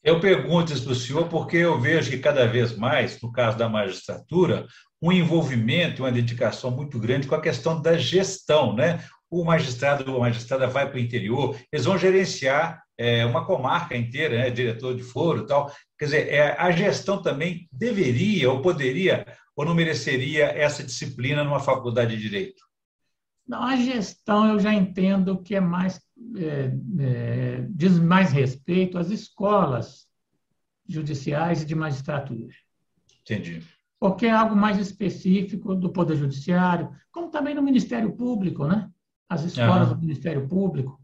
Eu 0.03 0.19
pergunto 0.19 0.73
isso 0.73 0.83
para 0.85 0.93
o 0.93 0.97
senhor 0.97 1.29
porque 1.29 1.59
eu 1.59 1.81
vejo 1.81 2.11
que 2.11 2.19
cada 2.19 2.47
vez 2.47 2.77
mais, 2.77 3.21
no 3.21 3.31
caso 3.31 3.57
da 3.57 3.69
magistratura, 3.69 4.67
um 5.01 5.13
envolvimento, 5.13 6.03
uma 6.03 6.11
dedicação 6.11 6.71
muito 6.71 6.99
grande 6.99 7.29
com 7.29 7.35
a 7.35 7.41
questão 7.41 7.81
da 7.81 7.97
gestão, 7.97 8.75
né? 8.75 9.05
O 9.31 9.45
magistrado 9.45 10.11
ou 10.11 10.19
a 10.19 10.21
magistrada 10.21 10.67
vai 10.67 10.89
para 10.89 10.97
o 10.97 11.01
interior, 11.01 11.57
eles 11.73 11.87
vão 11.87 11.97
gerenciar 11.97 12.83
é, 12.99 13.25
uma 13.25 13.45
comarca 13.45 13.97
inteira, 13.97 14.37
né? 14.37 14.51
diretor 14.51 14.95
de 14.95 15.03
foro 15.03 15.43
e 15.43 15.47
tal. 15.47 15.73
Quer 15.99 16.05
dizer, 16.05 16.29
é, 16.29 16.57
a 16.59 16.71
gestão 16.71 17.23
também 17.23 17.69
deveria 17.73 18.51
ou 18.51 18.61
poderia 18.61 19.25
ou 19.57 19.65
não 19.65 19.75
mereceria 19.75 20.47
essa 20.47 20.83
disciplina 20.83 21.45
numa 21.45 21.61
faculdade 21.61 22.17
de 22.17 22.23
direito? 22.23 22.63
Não, 23.47 23.63
a 23.63 23.77
gestão 23.77 24.49
eu 24.49 24.61
já 24.61 24.73
entendo 24.73 25.43
que 25.43 25.55
é 25.55 25.61
mais 25.61 26.01
é, 26.37 26.73
é, 27.01 27.67
diz 27.71 27.99
mais 27.99 28.31
respeito 28.31 28.97
às 28.97 29.11
escolas 29.11 30.07
judiciais 30.89 31.63
e 31.63 31.67
de 31.67 31.75
magistratura. 31.75 32.49
Entendi. 33.23 33.63
Porque 33.99 34.27
é 34.27 34.31
algo 34.31 34.57
mais 34.57 34.79
específico 34.79 35.75
do 35.75 35.91
Poder 35.91 36.17
Judiciário, 36.17 36.91
como 37.11 37.31
também 37.31 37.55
no 37.55 37.63
Ministério 37.63 38.13
Público, 38.17 38.67
né? 38.67 38.91
As 39.29 39.45
escolas 39.45 39.89
uhum. 39.89 39.95
do 39.95 40.01
Ministério 40.01 40.49
Público. 40.49 41.01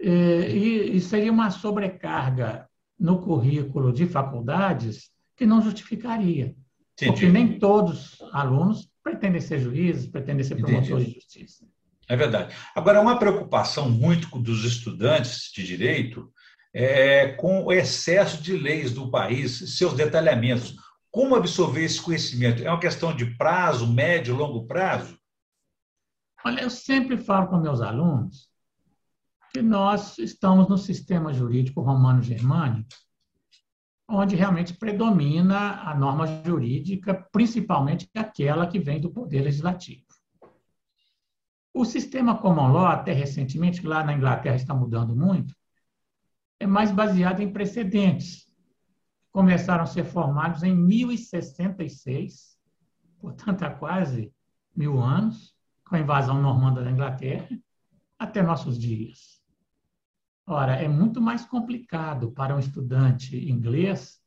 É, 0.00 0.50
e, 0.50 0.96
e 0.96 1.00
seria 1.00 1.32
uma 1.32 1.50
sobrecarga 1.50 2.68
no 2.98 3.20
currículo 3.20 3.92
de 3.92 4.06
faculdades 4.06 5.10
que 5.36 5.46
não 5.46 5.62
justificaria. 5.62 6.54
Entendi. 6.92 7.12
Porque 7.12 7.28
nem 7.28 7.58
todos 7.58 8.20
os 8.20 8.34
alunos 8.34 8.91
pretendem 9.02 9.40
ser 9.40 9.58
juízes, 9.58 10.06
pretendem 10.06 10.44
ser 10.44 10.56
promotores 10.56 11.06
de 11.06 11.14
justiça. 11.14 11.66
É 12.08 12.16
verdade. 12.16 12.54
Agora, 12.74 13.00
uma 13.00 13.18
preocupação 13.18 13.88
muito 13.90 14.38
dos 14.38 14.64
estudantes 14.64 15.50
de 15.54 15.64
direito 15.64 16.32
é 16.74 17.28
com 17.28 17.64
o 17.64 17.72
excesso 17.72 18.42
de 18.42 18.56
leis 18.56 18.92
do 18.92 19.10
país, 19.10 19.76
seus 19.76 19.94
detalhamentos. 19.94 20.76
Como 21.10 21.34
absorver 21.34 21.84
esse 21.84 22.00
conhecimento? 22.00 22.62
É 22.62 22.70
uma 22.70 22.80
questão 22.80 23.14
de 23.14 23.26
prazo, 23.36 23.86
médio, 23.86 24.34
longo 24.34 24.66
prazo? 24.66 25.18
Olha, 26.44 26.62
eu 26.62 26.70
sempre 26.70 27.16
falo 27.16 27.48
com 27.48 27.58
meus 27.58 27.80
alunos 27.80 28.50
que 29.52 29.60
nós 29.60 30.18
estamos 30.18 30.68
no 30.68 30.78
sistema 30.78 31.32
jurídico 31.32 31.82
romano-germânico, 31.82 32.88
onde 34.08 34.36
realmente 34.36 34.74
predomina 34.74 35.80
a 35.82 35.94
norma 35.94 36.26
jurídica, 36.44 37.14
principalmente 37.32 38.08
aquela 38.14 38.66
que 38.66 38.78
vem 38.78 39.00
do 39.00 39.10
poder 39.10 39.42
legislativo. 39.42 40.04
O 41.74 41.84
sistema 41.84 42.36
common 42.36 42.72
law, 42.72 42.86
até 42.86 43.12
recentemente, 43.12 43.86
lá 43.86 44.04
na 44.04 44.12
Inglaterra 44.12 44.56
está 44.56 44.74
mudando 44.74 45.16
muito, 45.16 45.54
é 46.60 46.66
mais 46.66 46.92
baseado 46.92 47.40
em 47.40 47.50
precedentes. 47.50 48.46
Começaram 49.32 49.84
a 49.84 49.86
ser 49.86 50.04
formados 50.04 50.62
em 50.62 50.76
1066, 50.76 52.58
portanto, 53.18 53.62
há 53.62 53.70
quase 53.70 54.32
mil 54.76 55.00
anos, 55.00 55.54
com 55.88 55.96
a 55.96 56.00
invasão 56.00 56.40
normanda 56.40 56.84
da 56.84 56.90
Inglaterra, 56.90 57.48
até 58.18 58.42
nossos 58.42 58.78
dias. 58.78 59.41
Ora, 60.46 60.74
é 60.74 60.88
muito 60.88 61.20
mais 61.20 61.44
complicado 61.44 62.32
para 62.32 62.54
um 62.54 62.58
estudante 62.58 63.36
inglês 63.48 64.20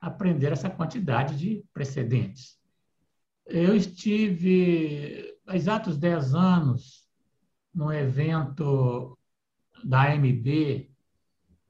aprender 0.00 0.52
essa 0.52 0.70
quantidade 0.70 1.36
de 1.36 1.64
precedentes. 1.72 2.58
Eu 3.44 3.74
estive 3.74 5.36
há 5.46 5.56
exatos 5.56 5.98
10 5.98 6.34
anos, 6.34 7.08
num 7.74 7.92
evento 7.92 9.18
da 9.84 10.12
AMB, 10.12 10.90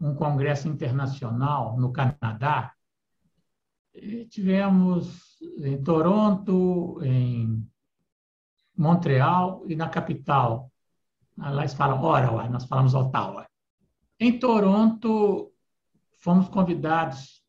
um 0.01 0.15
congresso 0.15 0.69
internacional 0.69 1.77
no 1.79 1.93
Canadá. 1.93 2.73
E 3.95 4.25
tivemos 4.27 5.37
em 5.59 5.83
Toronto, 5.83 7.01
em 7.03 7.69
Montreal 8.77 9.65
e 9.67 9.75
na 9.75 9.89
capital. 9.89 10.71
Lá 11.37 11.63
eles 11.63 11.75
falam 11.75 12.03
Ottawa, 12.03 12.49
nós 12.49 12.65
falamos 12.65 12.95
Ottawa. 12.95 13.48
Em 14.21 14.37
Toronto, 14.37 15.53
fomos 16.19 16.49
convidados 16.49 17.41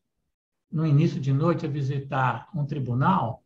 no 0.70 0.86
início 0.86 1.20
de 1.20 1.32
noite 1.32 1.66
a 1.66 1.68
visitar 1.68 2.48
um 2.54 2.64
tribunal 2.64 3.44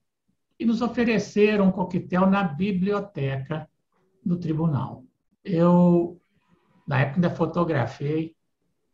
e 0.58 0.66
nos 0.66 0.82
ofereceram 0.82 1.68
um 1.68 1.72
coquetel 1.72 2.26
na 2.26 2.44
biblioteca 2.44 3.68
do 4.22 4.38
tribunal. 4.38 5.04
Eu, 5.42 6.20
na 6.86 7.00
época, 7.00 7.16
ainda 7.16 7.30
fotografei 7.30 8.36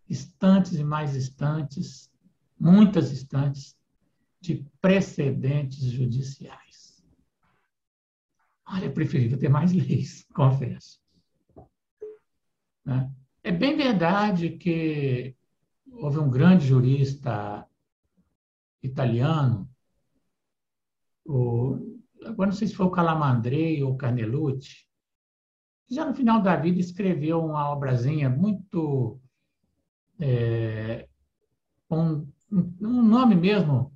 estantes 0.09 0.75
e 0.75 0.85
mais 0.85 1.17
estantes, 1.17 2.09
muitas 2.59 3.11
estantes, 3.11 3.77
de 4.41 4.65
precedentes 4.81 5.83
judiciais. 5.83 7.05
Olha, 8.65 8.85
eu 8.85 8.93
preferia 8.93 9.37
ter 9.37 9.49
mais 9.49 9.73
leis, 9.75 10.25
confesso. 10.33 11.01
Né? 12.85 13.11
É 13.43 13.51
bem 13.51 13.77
verdade 13.77 14.51
que 14.51 15.35
houve 15.93 16.19
um 16.19 16.31
grande 16.31 16.67
jurista 16.67 17.67
italiano, 18.83 19.69
o, 21.25 22.01
agora 22.25 22.51
não 22.51 22.57
sei 22.57 22.69
se 22.69 22.75
foi 22.75 22.87
o 22.87 22.91
Calamandrei 22.91 23.83
ou 23.83 23.93
o 23.93 23.97
Carnelucci, 23.97 24.87
já 25.91 26.05
no 26.05 26.15
final 26.15 26.41
da 26.41 26.55
vida 26.57 26.79
escreveu 26.79 27.45
uma 27.45 27.71
obrazinha 27.73 28.31
muito. 28.31 29.21
É, 30.21 31.09
um, 31.91 32.27
um 32.53 33.03
nome 33.03 33.35
mesmo 33.35 33.93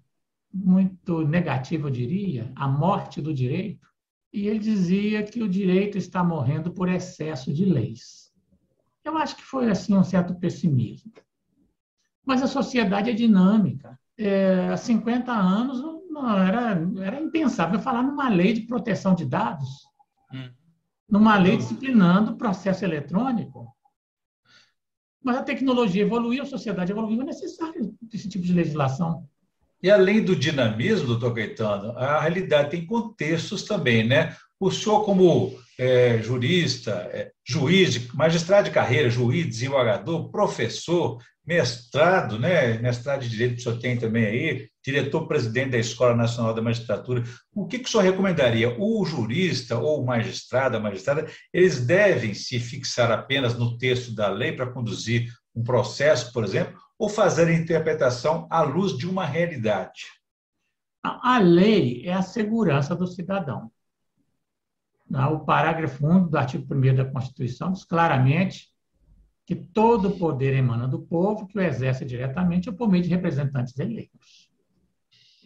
muito 0.52 1.26
negativo, 1.26 1.88
eu 1.88 1.92
diria, 1.92 2.52
a 2.56 2.66
morte 2.66 3.20
do 3.20 3.32
direito, 3.32 3.86
e 4.32 4.48
ele 4.48 4.58
dizia 4.58 5.22
que 5.22 5.42
o 5.42 5.48
direito 5.48 5.98
está 5.98 6.24
morrendo 6.24 6.72
por 6.72 6.88
excesso 6.88 7.52
de 7.52 7.64
leis. 7.64 8.23
Eu 9.04 9.18
acho 9.18 9.36
que 9.36 9.42
foi 9.42 9.70
assim 9.70 9.96
um 9.96 10.02
certo 10.02 10.34
pessimismo. 10.34 11.12
Mas 12.24 12.42
a 12.42 12.46
sociedade 12.46 13.10
é 13.10 13.12
dinâmica. 13.12 13.98
É, 14.16 14.68
há 14.68 14.76
50 14.76 15.30
anos 15.30 15.82
não, 16.08 16.38
era, 16.38 16.80
era 17.02 17.20
impensável 17.20 17.78
falar 17.80 18.02
numa 18.02 18.28
lei 18.28 18.52
de 18.52 18.62
proteção 18.62 19.14
de 19.14 19.24
dados, 19.24 19.68
hum. 20.32 20.50
numa 21.08 21.36
lei 21.36 21.56
disciplinando 21.56 22.32
o 22.32 22.36
processo 22.36 22.84
eletrônico. 22.84 23.68
Mas 25.22 25.36
a 25.36 25.42
tecnologia 25.42 26.02
evoluiu, 26.02 26.42
a 26.42 26.46
sociedade 26.46 26.92
evoluiu, 26.92 27.22
é 27.22 27.24
necessário 27.24 27.94
esse 28.12 28.28
tipo 28.28 28.44
de 28.44 28.52
legislação. 28.52 29.26
E 29.82 29.90
além 29.90 30.24
do 30.24 30.36
dinamismo, 30.36 31.08
doutor 31.08 31.34
Caetano, 31.34 31.98
a 31.98 32.20
realidade 32.20 32.70
tem 32.70 32.86
contextos 32.86 33.64
também, 33.64 34.06
né? 34.06 34.34
O 34.64 34.70
senhor, 34.70 35.04
como 35.04 35.54
é, 35.78 36.22
jurista, 36.22 36.92
é, 37.12 37.30
juiz, 37.46 38.10
magistrado 38.14 38.64
de 38.64 38.74
carreira, 38.74 39.10
juiz, 39.10 39.46
desembargador, 39.46 40.30
professor, 40.30 41.22
mestrado, 41.46 42.38
né? 42.38 42.78
Mestrado 42.78 43.20
de 43.20 43.28
Direito 43.28 43.56
que 43.56 43.60
o 43.60 43.62
senhor 43.64 43.78
tem 43.78 43.98
também 43.98 44.24
aí, 44.24 44.68
diretor-presidente 44.82 45.72
da 45.72 45.76
Escola 45.76 46.16
Nacional 46.16 46.54
da 46.54 46.62
Magistratura. 46.62 47.22
O 47.54 47.66
que, 47.66 47.78
que 47.78 47.86
o 47.86 47.92
senhor 47.92 48.04
recomendaria? 48.04 48.74
O 48.80 49.04
jurista 49.04 49.76
ou 49.76 50.00
o 50.00 50.06
magistrado, 50.06 50.78
a 50.78 50.80
magistrada, 50.80 51.26
eles 51.52 51.84
devem 51.84 52.32
se 52.32 52.58
fixar 52.58 53.12
apenas 53.12 53.58
no 53.58 53.76
texto 53.76 54.14
da 54.14 54.30
lei 54.30 54.52
para 54.52 54.72
conduzir 54.72 55.30
um 55.54 55.62
processo, 55.62 56.32
por 56.32 56.42
exemplo, 56.42 56.74
ou 56.98 57.10
fazer 57.10 57.48
a 57.48 57.52
interpretação 57.52 58.48
à 58.50 58.62
luz 58.62 58.96
de 58.96 59.06
uma 59.06 59.26
realidade? 59.26 60.04
A 61.02 61.38
lei 61.38 62.02
é 62.06 62.14
a 62.14 62.22
segurança 62.22 62.96
do 62.96 63.06
cidadão. 63.06 63.70
O 65.32 65.40
parágrafo 65.40 66.06
1 66.06 66.28
do 66.28 66.36
artigo 66.36 66.74
1 66.74 66.94
da 66.96 67.04
Constituição 67.04 67.70
diz 67.70 67.84
claramente 67.84 68.68
que 69.46 69.54
todo 69.54 70.08
o 70.08 70.18
poder 70.18 70.54
emana 70.54 70.88
do 70.88 71.02
povo, 71.02 71.46
que 71.46 71.58
o 71.58 71.60
exerce 71.60 72.04
diretamente 72.04 72.68
ou 72.68 72.74
por 72.74 72.88
meio 72.88 73.04
de 73.04 73.10
representantes 73.10 73.78
eleitos. 73.78 74.50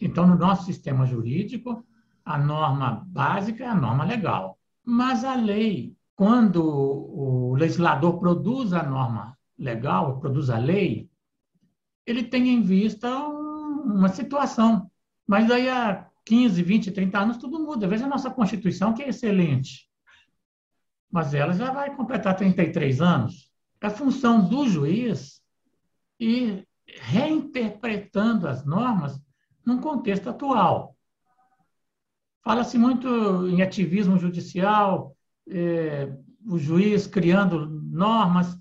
Então, 0.01 0.25
no 0.25 0.35
nosso 0.35 0.65
sistema 0.65 1.05
jurídico, 1.05 1.85
a 2.23 2.37
norma 2.37 3.05
básica 3.07 3.63
é 3.63 3.67
a 3.67 3.75
norma 3.75 4.05
legal. 4.05 4.57
Mas 4.83 5.23
a 5.23 5.35
lei, 5.35 5.95
quando 6.15 6.63
o 6.63 7.55
legislador 7.55 8.17
produz 8.17 8.73
a 8.73 8.81
norma 8.81 9.37
legal, 9.57 10.19
produz 10.19 10.49
a 10.49 10.57
lei, 10.57 11.09
ele 12.05 12.23
tem 12.23 12.49
em 12.49 12.61
vista 12.61 13.09
uma 13.27 14.09
situação. 14.09 14.89
Mas 15.27 15.47
daí 15.47 15.69
há 15.69 16.08
15, 16.25 16.61
20, 16.61 16.91
30 16.91 17.19
anos 17.19 17.37
tudo 17.37 17.59
muda. 17.59 17.87
Veja 17.87 18.05
a 18.05 18.09
nossa 18.09 18.29
Constituição, 18.29 18.93
que 18.93 19.03
é 19.03 19.09
excelente. 19.09 19.89
Mas 21.11 21.33
ela 21.33 21.53
já 21.53 21.71
vai 21.71 21.95
completar 21.95 22.35
33 22.35 23.01
anos 23.01 23.49
a 23.81 23.89
função 23.89 24.47
do 24.47 24.67
juiz 24.67 25.41
ir 26.19 26.67
reinterpretando 26.85 28.47
as 28.47 28.65
normas 28.65 29.21
num 29.65 29.79
contexto 29.79 30.29
atual. 30.29 30.95
Fala-se 32.43 32.77
muito 32.77 33.07
em 33.47 33.61
ativismo 33.61 34.17
judicial, 34.17 35.15
é, 35.47 36.11
o 36.45 36.57
juiz 36.57 37.07
criando 37.07 37.69
normas. 37.69 38.59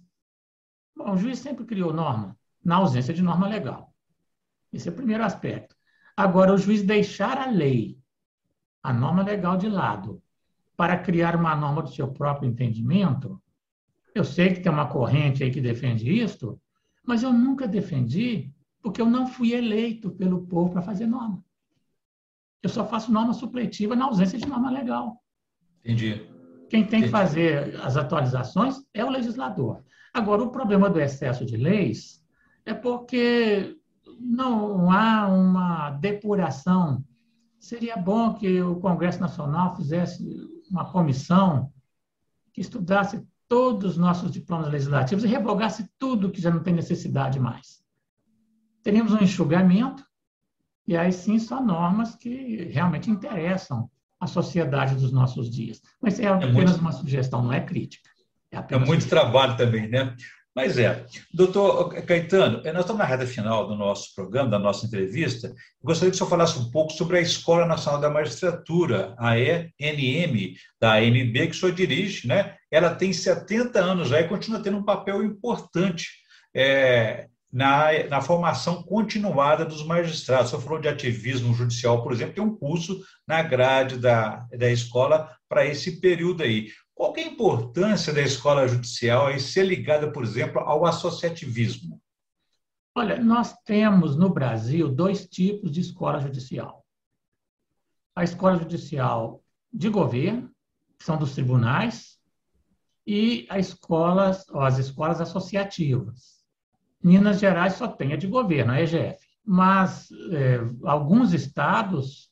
Bom, 0.95 1.13
o 1.13 1.17
juiz 1.17 1.39
sempre 1.39 1.65
criou 1.65 1.93
norma, 1.93 2.37
na 2.65 2.77
ausência 2.77 3.15
de 3.15 3.23
norma 3.23 3.49
legal. 3.49 3.93
Esse 4.73 4.89
é 4.89 4.93
o 4.93 4.95
primeiro 4.95 5.25
aspecto. 5.25 5.75
Agora, 6.19 6.53
o 6.53 6.59
juiz 6.59 6.83
deixar 6.83 7.39
a 7.39 7.49
lei, 7.49 7.97
a 8.83 8.93
norma 8.93 9.23
legal 9.23 9.57
de 9.57 9.69
lado, 9.69 10.21
para 10.77 10.99
criar 10.99 11.37
uma 11.37 11.55
norma 11.55 11.81
do 11.81 11.91
seu 11.91 12.09
próprio 12.09 12.51
entendimento, 12.51 13.41
eu 14.13 14.25
sei 14.25 14.53
que 14.53 14.59
tem 14.59 14.73
uma 14.73 14.89
corrente 14.89 15.45
aí 15.45 15.51
que 15.53 15.61
defende 15.61 16.11
isto, 16.11 16.61
mas 17.07 17.23
eu 17.23 17.33
nunca 17.33 17.69
defendi 17.69 18.53
porque 18.83 19.01
eu 19.01 19.07
não 19.07 19.29
fui 19.29 19.53
eleito 19.53 20.11
pelo 20.11 20.45
povo 20.45 20.73
para 20.73 20.83
fazer 20.83 21.07
norma. 21.07 21.41
Eu 22.65 22.69
só 22.69 22.85
faço 22.85 23.13
norma 23.13 23.33
supletiva 23.33 23.95
na 23.95 24.07
ausência 24.07 24.41
de 24.41 24.49
norma 24.49 24.73
legal. 24.73 25.23
Entendi. 25.85 26.29
Quem 26.69 26.85
tem 26.85 26.99
Entendi. 26.99 27.05
que 27.05 27.11
fazer 27.11 27.81
as 27.81 27.97
atualizações 27.97 28.85
é 28.93 29.05
o 29.05 29.11
legislador. 29.11 29.85
Agora, 30.13 30.43
o 30.43 30.51
problema 30.51 30.91
do 30.91 31.01
excesso 31.01 31.47
de 31.47 31.57
leis 31.57 32.21
é 32.67 32.75
porque 32.75 33.78
não 34.19 34.91
há 34.91 35.29
uma 35.29 35.91
depuração. 35.91 37.05
Seria 37.59 37.97
bom 37.97 38.35
que 38.35 38.61
o 38.63 38.77
Congresso 38.77 39.21
Nacional 39.21 39.77
fizesse 39.77 40.25
uma 40.71 40.91
comissão 40.91 41.73
que 42.53 42.61
estudasse 42.61 43.27
todos 43.49 43.93
os 43.93 43.97
nossos 43.97 44.31
diplomas 44.31 44.71
legislativos 44.71 45.25
e 45.25 45.29
revogasse 45.29 45.89
tudo 45.99 46.31
que 46.31 46.41
já 46.41 46.51
não 46.51 46.63
tem 46.63 46.75
necessidade 46.75 47.41
mais. 47.41 47.83
Teríamos 48.83 49.13
um 49.13 49.23
enxugamento, 49.23 50.05
e 50.87 50.97
aí 50.97 51.13
sim 51.13 51.39
só 51.39 51.63
normas 51.63 52.15
que 52.15 52.65
realmente 52.65 53.11
interessam 53.11 53.91
a 54.21 54.27
sociedade 54.27 54.95
dos 54.95 55.13
nossos 55.13 55.51
dias. 55.51 55.81
Mas 56.01 56.19
é, 56.19 56.25
é 56.25 56.29
apenas 56.29 56.53
muito... 56.55 56.81
uma 56.81 56.93
sugestão, 56.93 57.43
não 57.43 57.53
é 57.53 57.61
crítica. 57.61 58.09
É, 58.51 58.57
é 58.57 58.79
muito 58.79 59.09
trabalho 59.09 59.57
também, 59.57 59.89
né? 59.89 60.15
Mas 60.59 60.77
é. 60.77 61.07
Doutor 61.33 61.95
Caetano, 62.03 62.61
nós 62.65 62.81
estamos 62.81 62.99
na 62.99 63.05
reta 63.05 63.25
final 63.25 63.69
do 63.69 63.77
nosso 63.77 64.13
programa, 64.13 64.51
da 64.51 64.59
nossa 64.59 64.87
entrevista. 64.87 65.55
Gostaria 65.81 66.11
que 66.11 66.17
o 66.17 66.19
senhor 66.19 66.29
falasse 66.29 66.59
um 66.59 66.69
pouco 66.73 66.93
sobre 66.93 67.17
a 67.17 67.21
Escola 67.21 67.65
Nacional 67.65 68.01
da 68.01 68.11
Magistratura, 68.11 69.15
a 69.17 69.39
ENM, 69.39 70.57
da 70.81 70.95
AMB, 70.95 71.33
que 71.33 71.51
o 71.51 71.55
senhor 71.55 71.73
dirige, 71.73 72.27
né? 72.27 72.57
Ela 72.73 72.93
tem 72.93 73.13
70 73.13 73.79
anos 73.79 74.09
já 74.09 74.21
e 74.21 74.27
continua 74.27 74.61
tendo 74.61 74.79
um 74.79 74.85
papel 74.85 75.23
importante 75.23 76.09
é, 76.53 77.29
na, 77.53 77.93
na 78.11 78.21
formação 78.21 78.83
continuada 78.83 79.65
dos 79.65 79.87
magistrados. 79.87 80.49
O 80.49 80.51
senhor 80.51 80.63
falou 80.63 80.81
de 80.81 80.89
ativismo 80.89 81.55
judicial, 81.55 82.03
por 82.03 82.11
exemplo, 82.11 82.35
tem 82.35 82.43
um 82.43 82.57
curso 82.57 83.01
na 83.29 83.43
grade 83.43 83.97
da, 83.97 84.45
da 84.51 84.69
escola 84.73 85.31
para 85.49 85.65
esse 85.65 86.01
período 86.01 86.43
aí. 86.43 86.69
Qual 86.99 87.17
é 87.17 87.21
a 87.21 87.27
importância 87.29 88.13
da 88.13 88.21
escola 88.21 88.67
judicial 88.67 89.31
em 89.31 89.39
ser 89.39 89.65
ligada, 89.65 90.11
por 90.11 90.25
exemplo, 90.25 90.59
ao 90.59 90.85
associativismo? 90.85 92.03
Olha, 92.93 93.23
nós 93.23 93.55
temos 93.65 94.17
no 94.17 94.29
Brasil 94.29 94.89
dois 94.89 95.25
tipos 95.29 95.71
de 95.71 95.81
escola 95.81 96.19
judicial. 96.19 96.85
A 98.17 98.25
escola 98.25 98.59
judicial 98.59 99.41
de 99.73 99.89
governo, 99.89 100.51
que 100.99 101.05
são 101.05 101.17
dos 101.17 101.35
tribunais, 101.35 102.19
e 103.07 103.47
as 103.49 103.69
escolas, 103.69 104.45
as 104.53 104.79
escolas 104.79 105.21
associativas. 105.21 106.45
Minas 107.01 107.39
Gerais 107.39 107.75
só 107.75 107.87
tem 107.87 108.13
a 108.13 108.17
de 108.17 108.27
governo, 108.27 108.73
a 108.73 108.83
EGF. 108.83 109.25
Mas 109.45 110.09
é, 110.33 110.59
alguns 110.83 111.33
estados 111.33 112.29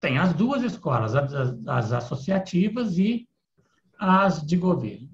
têm 0.00 0.16
as 0.16 0.32
duas 0.32 0.62
escolas, 0.62 1.14
as, 1.14 1.34
as 1.66 1.92
associativas 1.92 2.96
e 2.96 3.28
as 4.04 4.44
de 4.44 4.56
governo. 4.56 5.08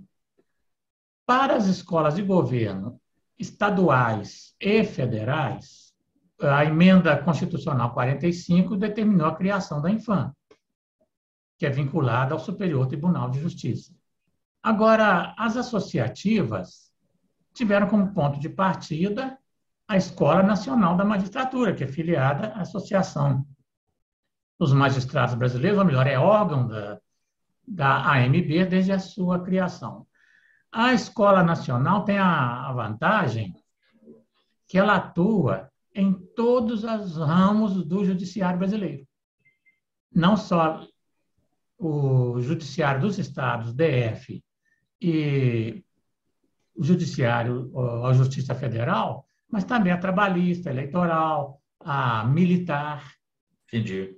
Para 1.27 1.57
as 1.57 1.67
escolas 1.67 2.15
de 2.15 2.23
governo 2.23 2.99
estaduais 3.39 4.55
e 4.59 4.83
federais, 4.83 5.93
a 6.41 6.65
emenda 6.65 7.23
constitucional 7.23 7.93
45 7.93 8.79
determinou 8.79 9.27
a 9.27 9.37
criação 9.37 9.83
da 9.83 9.91
Infam, 9.91 10.35
que 11.59 11.67
é 11.67 11.71
vinculada 11.71 12.33
ao 12.33 12.41
Superior 12.41 12.87
Tribunal 12.87 13.29
de 13.29 13.39
Justiça. 13.41 13.95
Agora, 14.63 15.35
as 15.37 15.59
associativas 15.59 16.91
tiveram 17.53 17.89
como 17.89 18.15
ponto 18.15 18.41
de 18.41 18.49
partida 18.49 19.39
a 19.87 19.99
Escola 19.99 20.43
Nacional 20.43 20.97
da 20.97 21.05
Magistratura, 21.05 21.75
que 21.75 21.85
é 21.85 21.89
filiada 21.89 22.55
à 22.55 22.63
Associação 22.63 23.47
dos 24.59 24.73
Magistrados 24.73 25.35
Brasileiros, 25.35 25.79
ou 25.79 25.85
melhor, 25.85 26.07
é 26.07 26.19
órgão 26.19 26.67
da, 26.67 26.99
da 27.69 28.13
AMB 28.13 28.67
desde 28.69 28.93
a 28.93 28.99
sua 28.99 29.43
criação. 29.43 30.07
A 30.73 30.93
Escola 30.93 31.43
Nacional 31.43 32.05
tem 32.05 32.19
a 32.19 32.73
vantagem 32.73 33.55
que 34.67 34.79
ela 34.79 34.97
atua 34.97 35.71
em 35.95 36.13
todos 36.37 36.85
os 36.85 37.17
ramos 37.17 37.85
do 37.85 38.05
judiciário 38.05 38.59
brasileiro. 38.59 39.07
Não 40.15 40.37
só 40.37 40.87
o 41.79 42.41
judiciário 42.41 43.01
dos 43.01 43.19
estados, 43.19 43.73
DF, 43.73 44.43
e 45.01 45.83
o 46.75 46.85
judiciário, 46.85 47.73
a 48.05 48.13
Justiça 48.13 48.55
Federal, 48.55 49.27
mas 49.51 49.65
também 49.65 49.93
a 49.93 49.99
trabalhista, 49.99 50.69
a 50.69 50.73
eleitoral, 50.73 51.63
a 51.81 52.25
militar. 52.25 53.15
Entendi. 53.67 54.17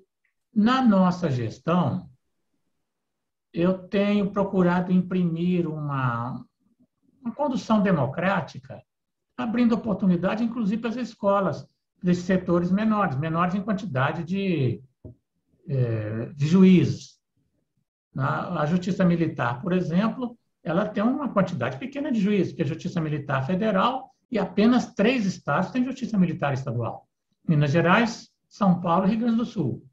Na 0.52 0.82
nossa 0.82 1.30
gestão, 1.30 2.09
eu 3.52 3.78
tenho 3.78 4.30
procurado 4.30 4.92
imprimir 4.92 5.68
uma, 5.68 6.44
uma 7.20 7.34
condução 7.34 7.82
democrática, 7.82 8.82
abrindo 9.36 9.74
oportunidade, 9.74 10.44
inclusive, 10.44 10.80
para 10.80 10.90
as 10.90 10.96
escolas. 10.96 11.66
desses 12.02 12.24
setores 12.24 12.70
menores, 12.70 13.16
menores 13.16 13.54
em 13.54 13.62
quantidade 13.62 14.24
de, 14.24 14.82
é, 15.68 16.26
de 16.34 16.46
juízes. 16.46 17.20
A 18.16 18.66
Justiça 18.66 19.04
Militar, 19.04 19.60
por 19.62 19.72
exemplo, 19.72 20.36
ela 20.64 20.86
tem 20.86 21.02
uma 21.02 21.28
quantidade 21.28 21.78
pequena 21.78 22.10
de 22.10 22.20
juízes, 22.20 22.48
porque 22.48 22.62
a 22.62 22.66
Justiça 22.66 23.00
Militar 23.00 23.46
Federal 23.46 24.10
e 24.30 24.38
apenas 24.38 24.92
três 24.94 25.26
estados 25.26 25.70
têm 25.70 25.84
Justiça 25.84 26.18
Militar 26.18 26.52
Estadual. 26.52 27.06
Minas 27.46 27.70
Gerais, 27.70 28.30
São 28.48 28.80
Paulo 28.80 29.06
e 29.06 29.10
Rio 29.10 29.20
Grande 29.20 29.36
do 29.36 29.44
Sul. 29.44 29.84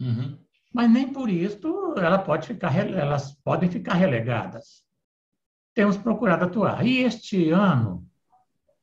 Uhum. 0.00 0.38
Mas 0.72 0.90
nem 0.90 1.12
por 1.12 1.28
isso 1.28 1.94
ela 1.98 2.18
pode 2.18 2.46
ficar, 2.46 2.74
elas 2.76 3.34
podem 3.44 3.70
ficar 3.70 3.94
relegadas. 3.94 4.84
Temos 5.74 5.96
procurado 5.96 6.44
atuar. 6.44 6.86
E 6.86 6.98
este 6.98 7.50
ano, 7.50 8.06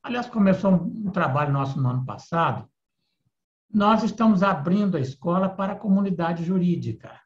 aliás, 0.02 0.26
começou 0.26 0.72
um 0.72 1.10
trabalho 1.10 1.52
nosso 1.52 1.80
no 1.80 1.88
ano 1.88 2.04
passado, 2.04 2.68
nós 3.72 4.02
estamos 4.02 4.42
abrindo 4.42 4.96
a 4.96 5.00
escola 5.00 5.48
para 5.48 5.74
a 5.74 5.78
comunidade 5.78 6.44
jurídica. 6.44 7.20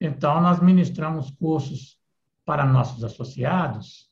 Então, 0.00 0.40
nós 0.40 0.60
ministramos 0.60 1.30
cursos 1.30 1.98
para 2.44 2.64
nossos 2.64 3.04
associados 3.04 4.10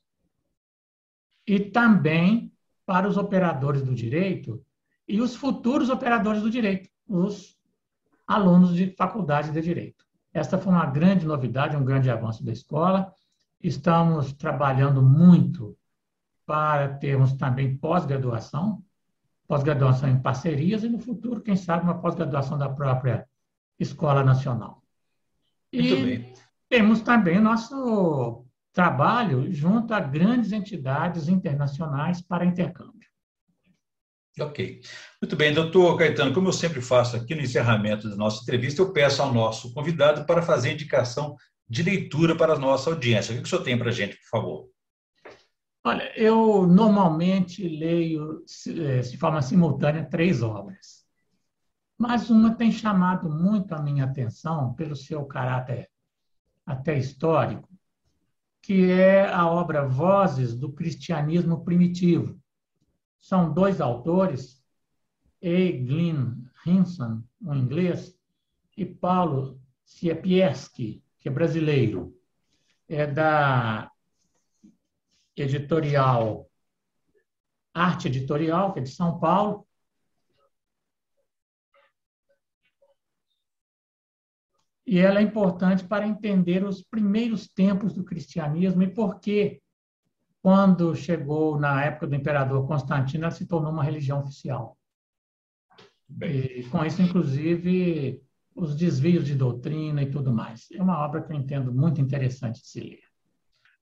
e 1.45 1.59
também 1.59 2.51
para 2.85 3.07
os 3.07 3.17
operadores 3.17 3.81
do 3.81 3.93
direito 3.93 4.65
e 5.07 5.21
os 5.21 5.35
futuros 5.35 5.89
operadores 5.89 6.41
do 6.41 6.49
direito, 6.49 6.89
os 7.07 7.60
alunos 8.31 8.73
de 8.73 8.95
faculdade 8.95 9.51
de 9.51 9.61
direito. 9.61 10.05
Esta 10.33 10.57
foi 10.57 10.71
uma 10.71 10.85
grande 10.85 11.25
novidade, 11.25 11.75
um 11.75 11.83
grande 11.83 12.09
avanço 12.09 12.43
da 12.45 12.51
escola. 12.51 13.13
Estamos 13.61 14.31
trabalhando 14.33 15.01
muito 15.01 15.77
para 16.45 16.95
termos 16.95 17.33
também 17.33 17.75
pós-graduação, 17.75 18.81
pós-graduação 19.47 20.09
em 20.09 20.21
parcerias 20.21 20.83
e 20.83 20.89
no 20.89 20.99
futuro, 20.99 21.41
quem 21.41 21.57
sabe, 21.57 21.83
uma 21.83 21.99
pós-graduação 21.99 22.57
da 22.57 22.69
própria 22.69 23.27
Escola 23.77 24.23
Nacional. 24.23 24.81
Muito 25.73 25.87
e 25.87 26.17
bem. 26.17 26.33
temos 26.69 27.01
também 27.01 27.39
nosso 27.39 28.45
trabalho 28.71 29.51
junto 29.51 29.93
a 29.93 29.99
grandes 29.99 30.53
entidades 30.53 31.27
internacionais 31.27 32.21
para 32.21 32.45
intercâmbio. 32.45 33.10
Ok. 34.39 34.81
Muito 35.21 35.35
bem, 35.35 35.53
doutor 35.53 35.97
Caetano, 35.97 36.33
como 36.33 36.47
eu 36.47 36.53
sempre 36.53 36.81
faço 36.81 37.17
aqui 37.17 37.35
no 37.35 37.41
encerramento 37.41 38.09
da 38.09 38.15
nossa 38.15 38.41
entrevista, 38.41 38.81
eu 38.81 38.93
peço 38.93 39.21
ao 39.21 39.33
nosso 39.33 39.73
convidado 39.73 40.25
para 40.25 40.41
fazer 40.41 40.71
indicação 40.71 41.35
de 41.67 41.83
leitura 41.83 42.35
para 42.35 42.53
a 42.53 42.59
nossa 42.59 42.89
audiência. 42.89 43.33
O 43.33 43.37
que 43.37 43.43
o 43.43 43.47
senhor 43.47 43.63
tem 43.63 43.77
para 43.77 43.89
a 43.89 43.93
gente, 43.93 44.17
por 44.17 44.29
favor? 44.29 44.69
Olha, 45.83 46.11
eu 46.15 46.67
normalmente 46.67 47.67
leio 47.67 48.43
eh, 48.67 48.99
de 48.99 49.17
forma 49.17 49.41
simultânea 49.41 50.05
três 50.05 50.43
obras, 50.43 51.05
mas 51.97 52.29
uma 52.29 52.53
tem 52.55 52.71
chamado 52.71 53.29
muito 53.29 53.73
a 53.73 53.81
minha 53.81 54.05
atenção 54.05 54.73
pelo 54.75 54.95
seu 54.95 55.25
caráter 55.25 55.89
até 56.65 56.97
histórico, 56.97 57.67
que 58.61 58.91
é 58.91 59.27
a 59.27 59.47
obra 59.47 59.87
Vozes 59.87 60.53
do 60.53 60.71
Cristianismo 60.71 61.63
Primitivo. 61.63 62.39
São 63.21 63.53
dois 63.53 63.79
autores, 63.79 64.61
E. 65.41 65.71
Glyn 65.71 66.43
Hinson, 66.65 67.23
um 67.41 67.55
inglês, 67.55 68.19
e 68.75 68.85
Paulo 68.85 69.61
Siepieski, 69.85 71.03
que 71.17 71.29
é 71.29 71.31
brasileiro. 71.31 72.13
É 72.89 73.07
da 73.07 73.89
editorial 75.37 76.51
Arte 77.73 78.07
Editorial, 78.07 78.73
que 78.73 78.79
é 78.79 78.83
de 78.83 78.89
São 78.89 79.19
Paulo. 79.19 79.65
E 84.85 84.99
ela 84.99 85.19
é 85.19 85.21
importante 85.21 85.85
para 85.85 86.05
entender 86.05 86.65
os 86.65 86.81
primeiros 86.81 87.47
tempos 87.47 87.93
do 87.93 88.03
cristianismo 88.03 88.83
e 88.83 88.93
por 88.93 89.19
que, 89.19 89.61
quando 90.41 90.95
chegou 90.95 91.59
na 91.59 91.83
época 91.83 92.07
do 92.07 92.15
imperador 92.15 92.67
Constantino, 92.67 93.25
ela 93.25 93.31
se 93.31 93.45
tornou 93.45 93.71
uma 93.71 93.83
religião 93.83 94.19
oficial. 94.19 94.77
E 96.21 96.63
com 96.69 96.83
isso, 96.83 97.01
inclusive, 97.01 98.21
os 98.55 98.75
desvios 98.75 99.25
de 99.25 99.35
doutrina 99.35 100.01
e 100.01 100.09
tudo 100.09 100.33
mais. 100.33 100.67
É 100.71 100.81
uma 100.81 100.99
obra 100.99 101.21
que 101.21 101.31
eu 101.31 101.37
entendo 101.37 101.73
muito 101.73 102.01
interessante 102.01 102.61
de 102.61 102.67
se 102.67 102.79
ler. 102.81 103.10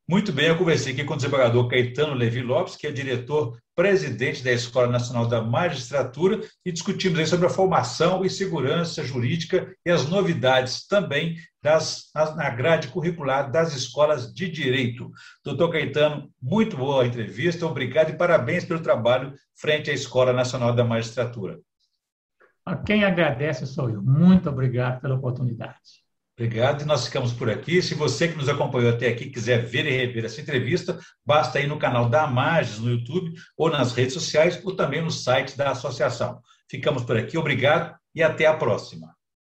Muito 0.09 0.33
bem, 0.33 0.47
eu 0.47 0.57
conversei 0.57 0.91
aqui 0.91 1.03
com 1.03 1.13
o 1.13 1.15
desembargador 1.15 1.67
Caetano 1.67 2.15
Levi 2.15 2.41
Lopes, 2.41 2.75
que 2.75 2.87
é 2.87 2.91
diretor-presidente 2.91 4.43
da 4.43 4.51
Escola 4.51 4.87
Nacional 4.87 5.27
da 5.27 5.39
Magistratura, 5.39 6.41
e 6.65 6.71
discutimos 6.71 7.19
aí 7.19 7.27
sobre 7.27 7.45
a 7.45 7.49
formação 7.51 8.25
e 8.25 8.29
segurança 8.29 9.03
jurídica 9.03 9.71
e 9.85 9.91
as 9.91 10.09
novidades 10.09 10.87
também 10.87 11.35
das, 11.61 12.09
na 12.35 12.49
grade 12.49 12.87
curricular 12.87 13.51
das 13.51 13.75
escolas 13.75 14.33
de 14.33 14.49
direito. 14.49 15.11
Doutor 15.45 15.71
Caetano, 15.71 16.27
muito 16.41 16.75
boa 16.75 17.05
entrevista, 17.05 17.67
obrigado 17.67 18.09
e 18.09 18.17
parabéns 18.17 18.65
pelo 18.65 18.79
trabalho 18.79 19.35
frente 19.53 19.91
à 19.91 19.93
Escola 19.93 20.33
Nacional 20.33 20.73
da 20.73 20.83
Magistratura. 20.83 21.59
A 22.65 22.75
quem 22.75 23.03
agradece 23.03 23.67
sou 23.67 23.91
eu. 23.91 24.01
Muito 24.01 24.49
obrigado 24.49 25.01
pela 25.01 25.13
oportunidade. 25.13 26.08
Obrigado, 26.39 26.83
e 26.83 26.85
nós 26.85 27.03
ficamos 27.03 27.33
por 27.33 27.49
aqui. 27.49 27.81
Se 27.81 27.93
você 27.93 28.29
que 28.29 28.37
nos 28.37 28.47
acompanhou 28.47 28.93
até 28.93 29.09
aqui 29.09 29.29
quiser 29.29 29.65
ver 29.65 29.85
e 29.85 29.89
rever 29.89 30.23
essa 30.23 30.39
entrevista, 30.39 30.97
basta 31.25 31.59
ir 31.59 31.67
no 31.67 31.77
canal 31.77 32.07
da 32.07 32.23
Amages 32.23 32.79
no 32.79 32.89
YouTube 32.89 33.33
ou 33.57 33.69
nas 33.69 33.91
redes 33.91 34.13
sociais 34.13 34.57
ou 34.63 34.73
também 34.73 35.01
no 35.01 35.11
site 35.11 35.57
da 35.57 35.71
associação. 35.71 36.39
Ficamos 36.69 37.03
por 37.03 37.17
aqui, 37.17 37.37
obrigado 37.37 37.93
e 38.15 38.23
até 38.23 38.45
a 38.45 38.53
próxima. 38.53 39.18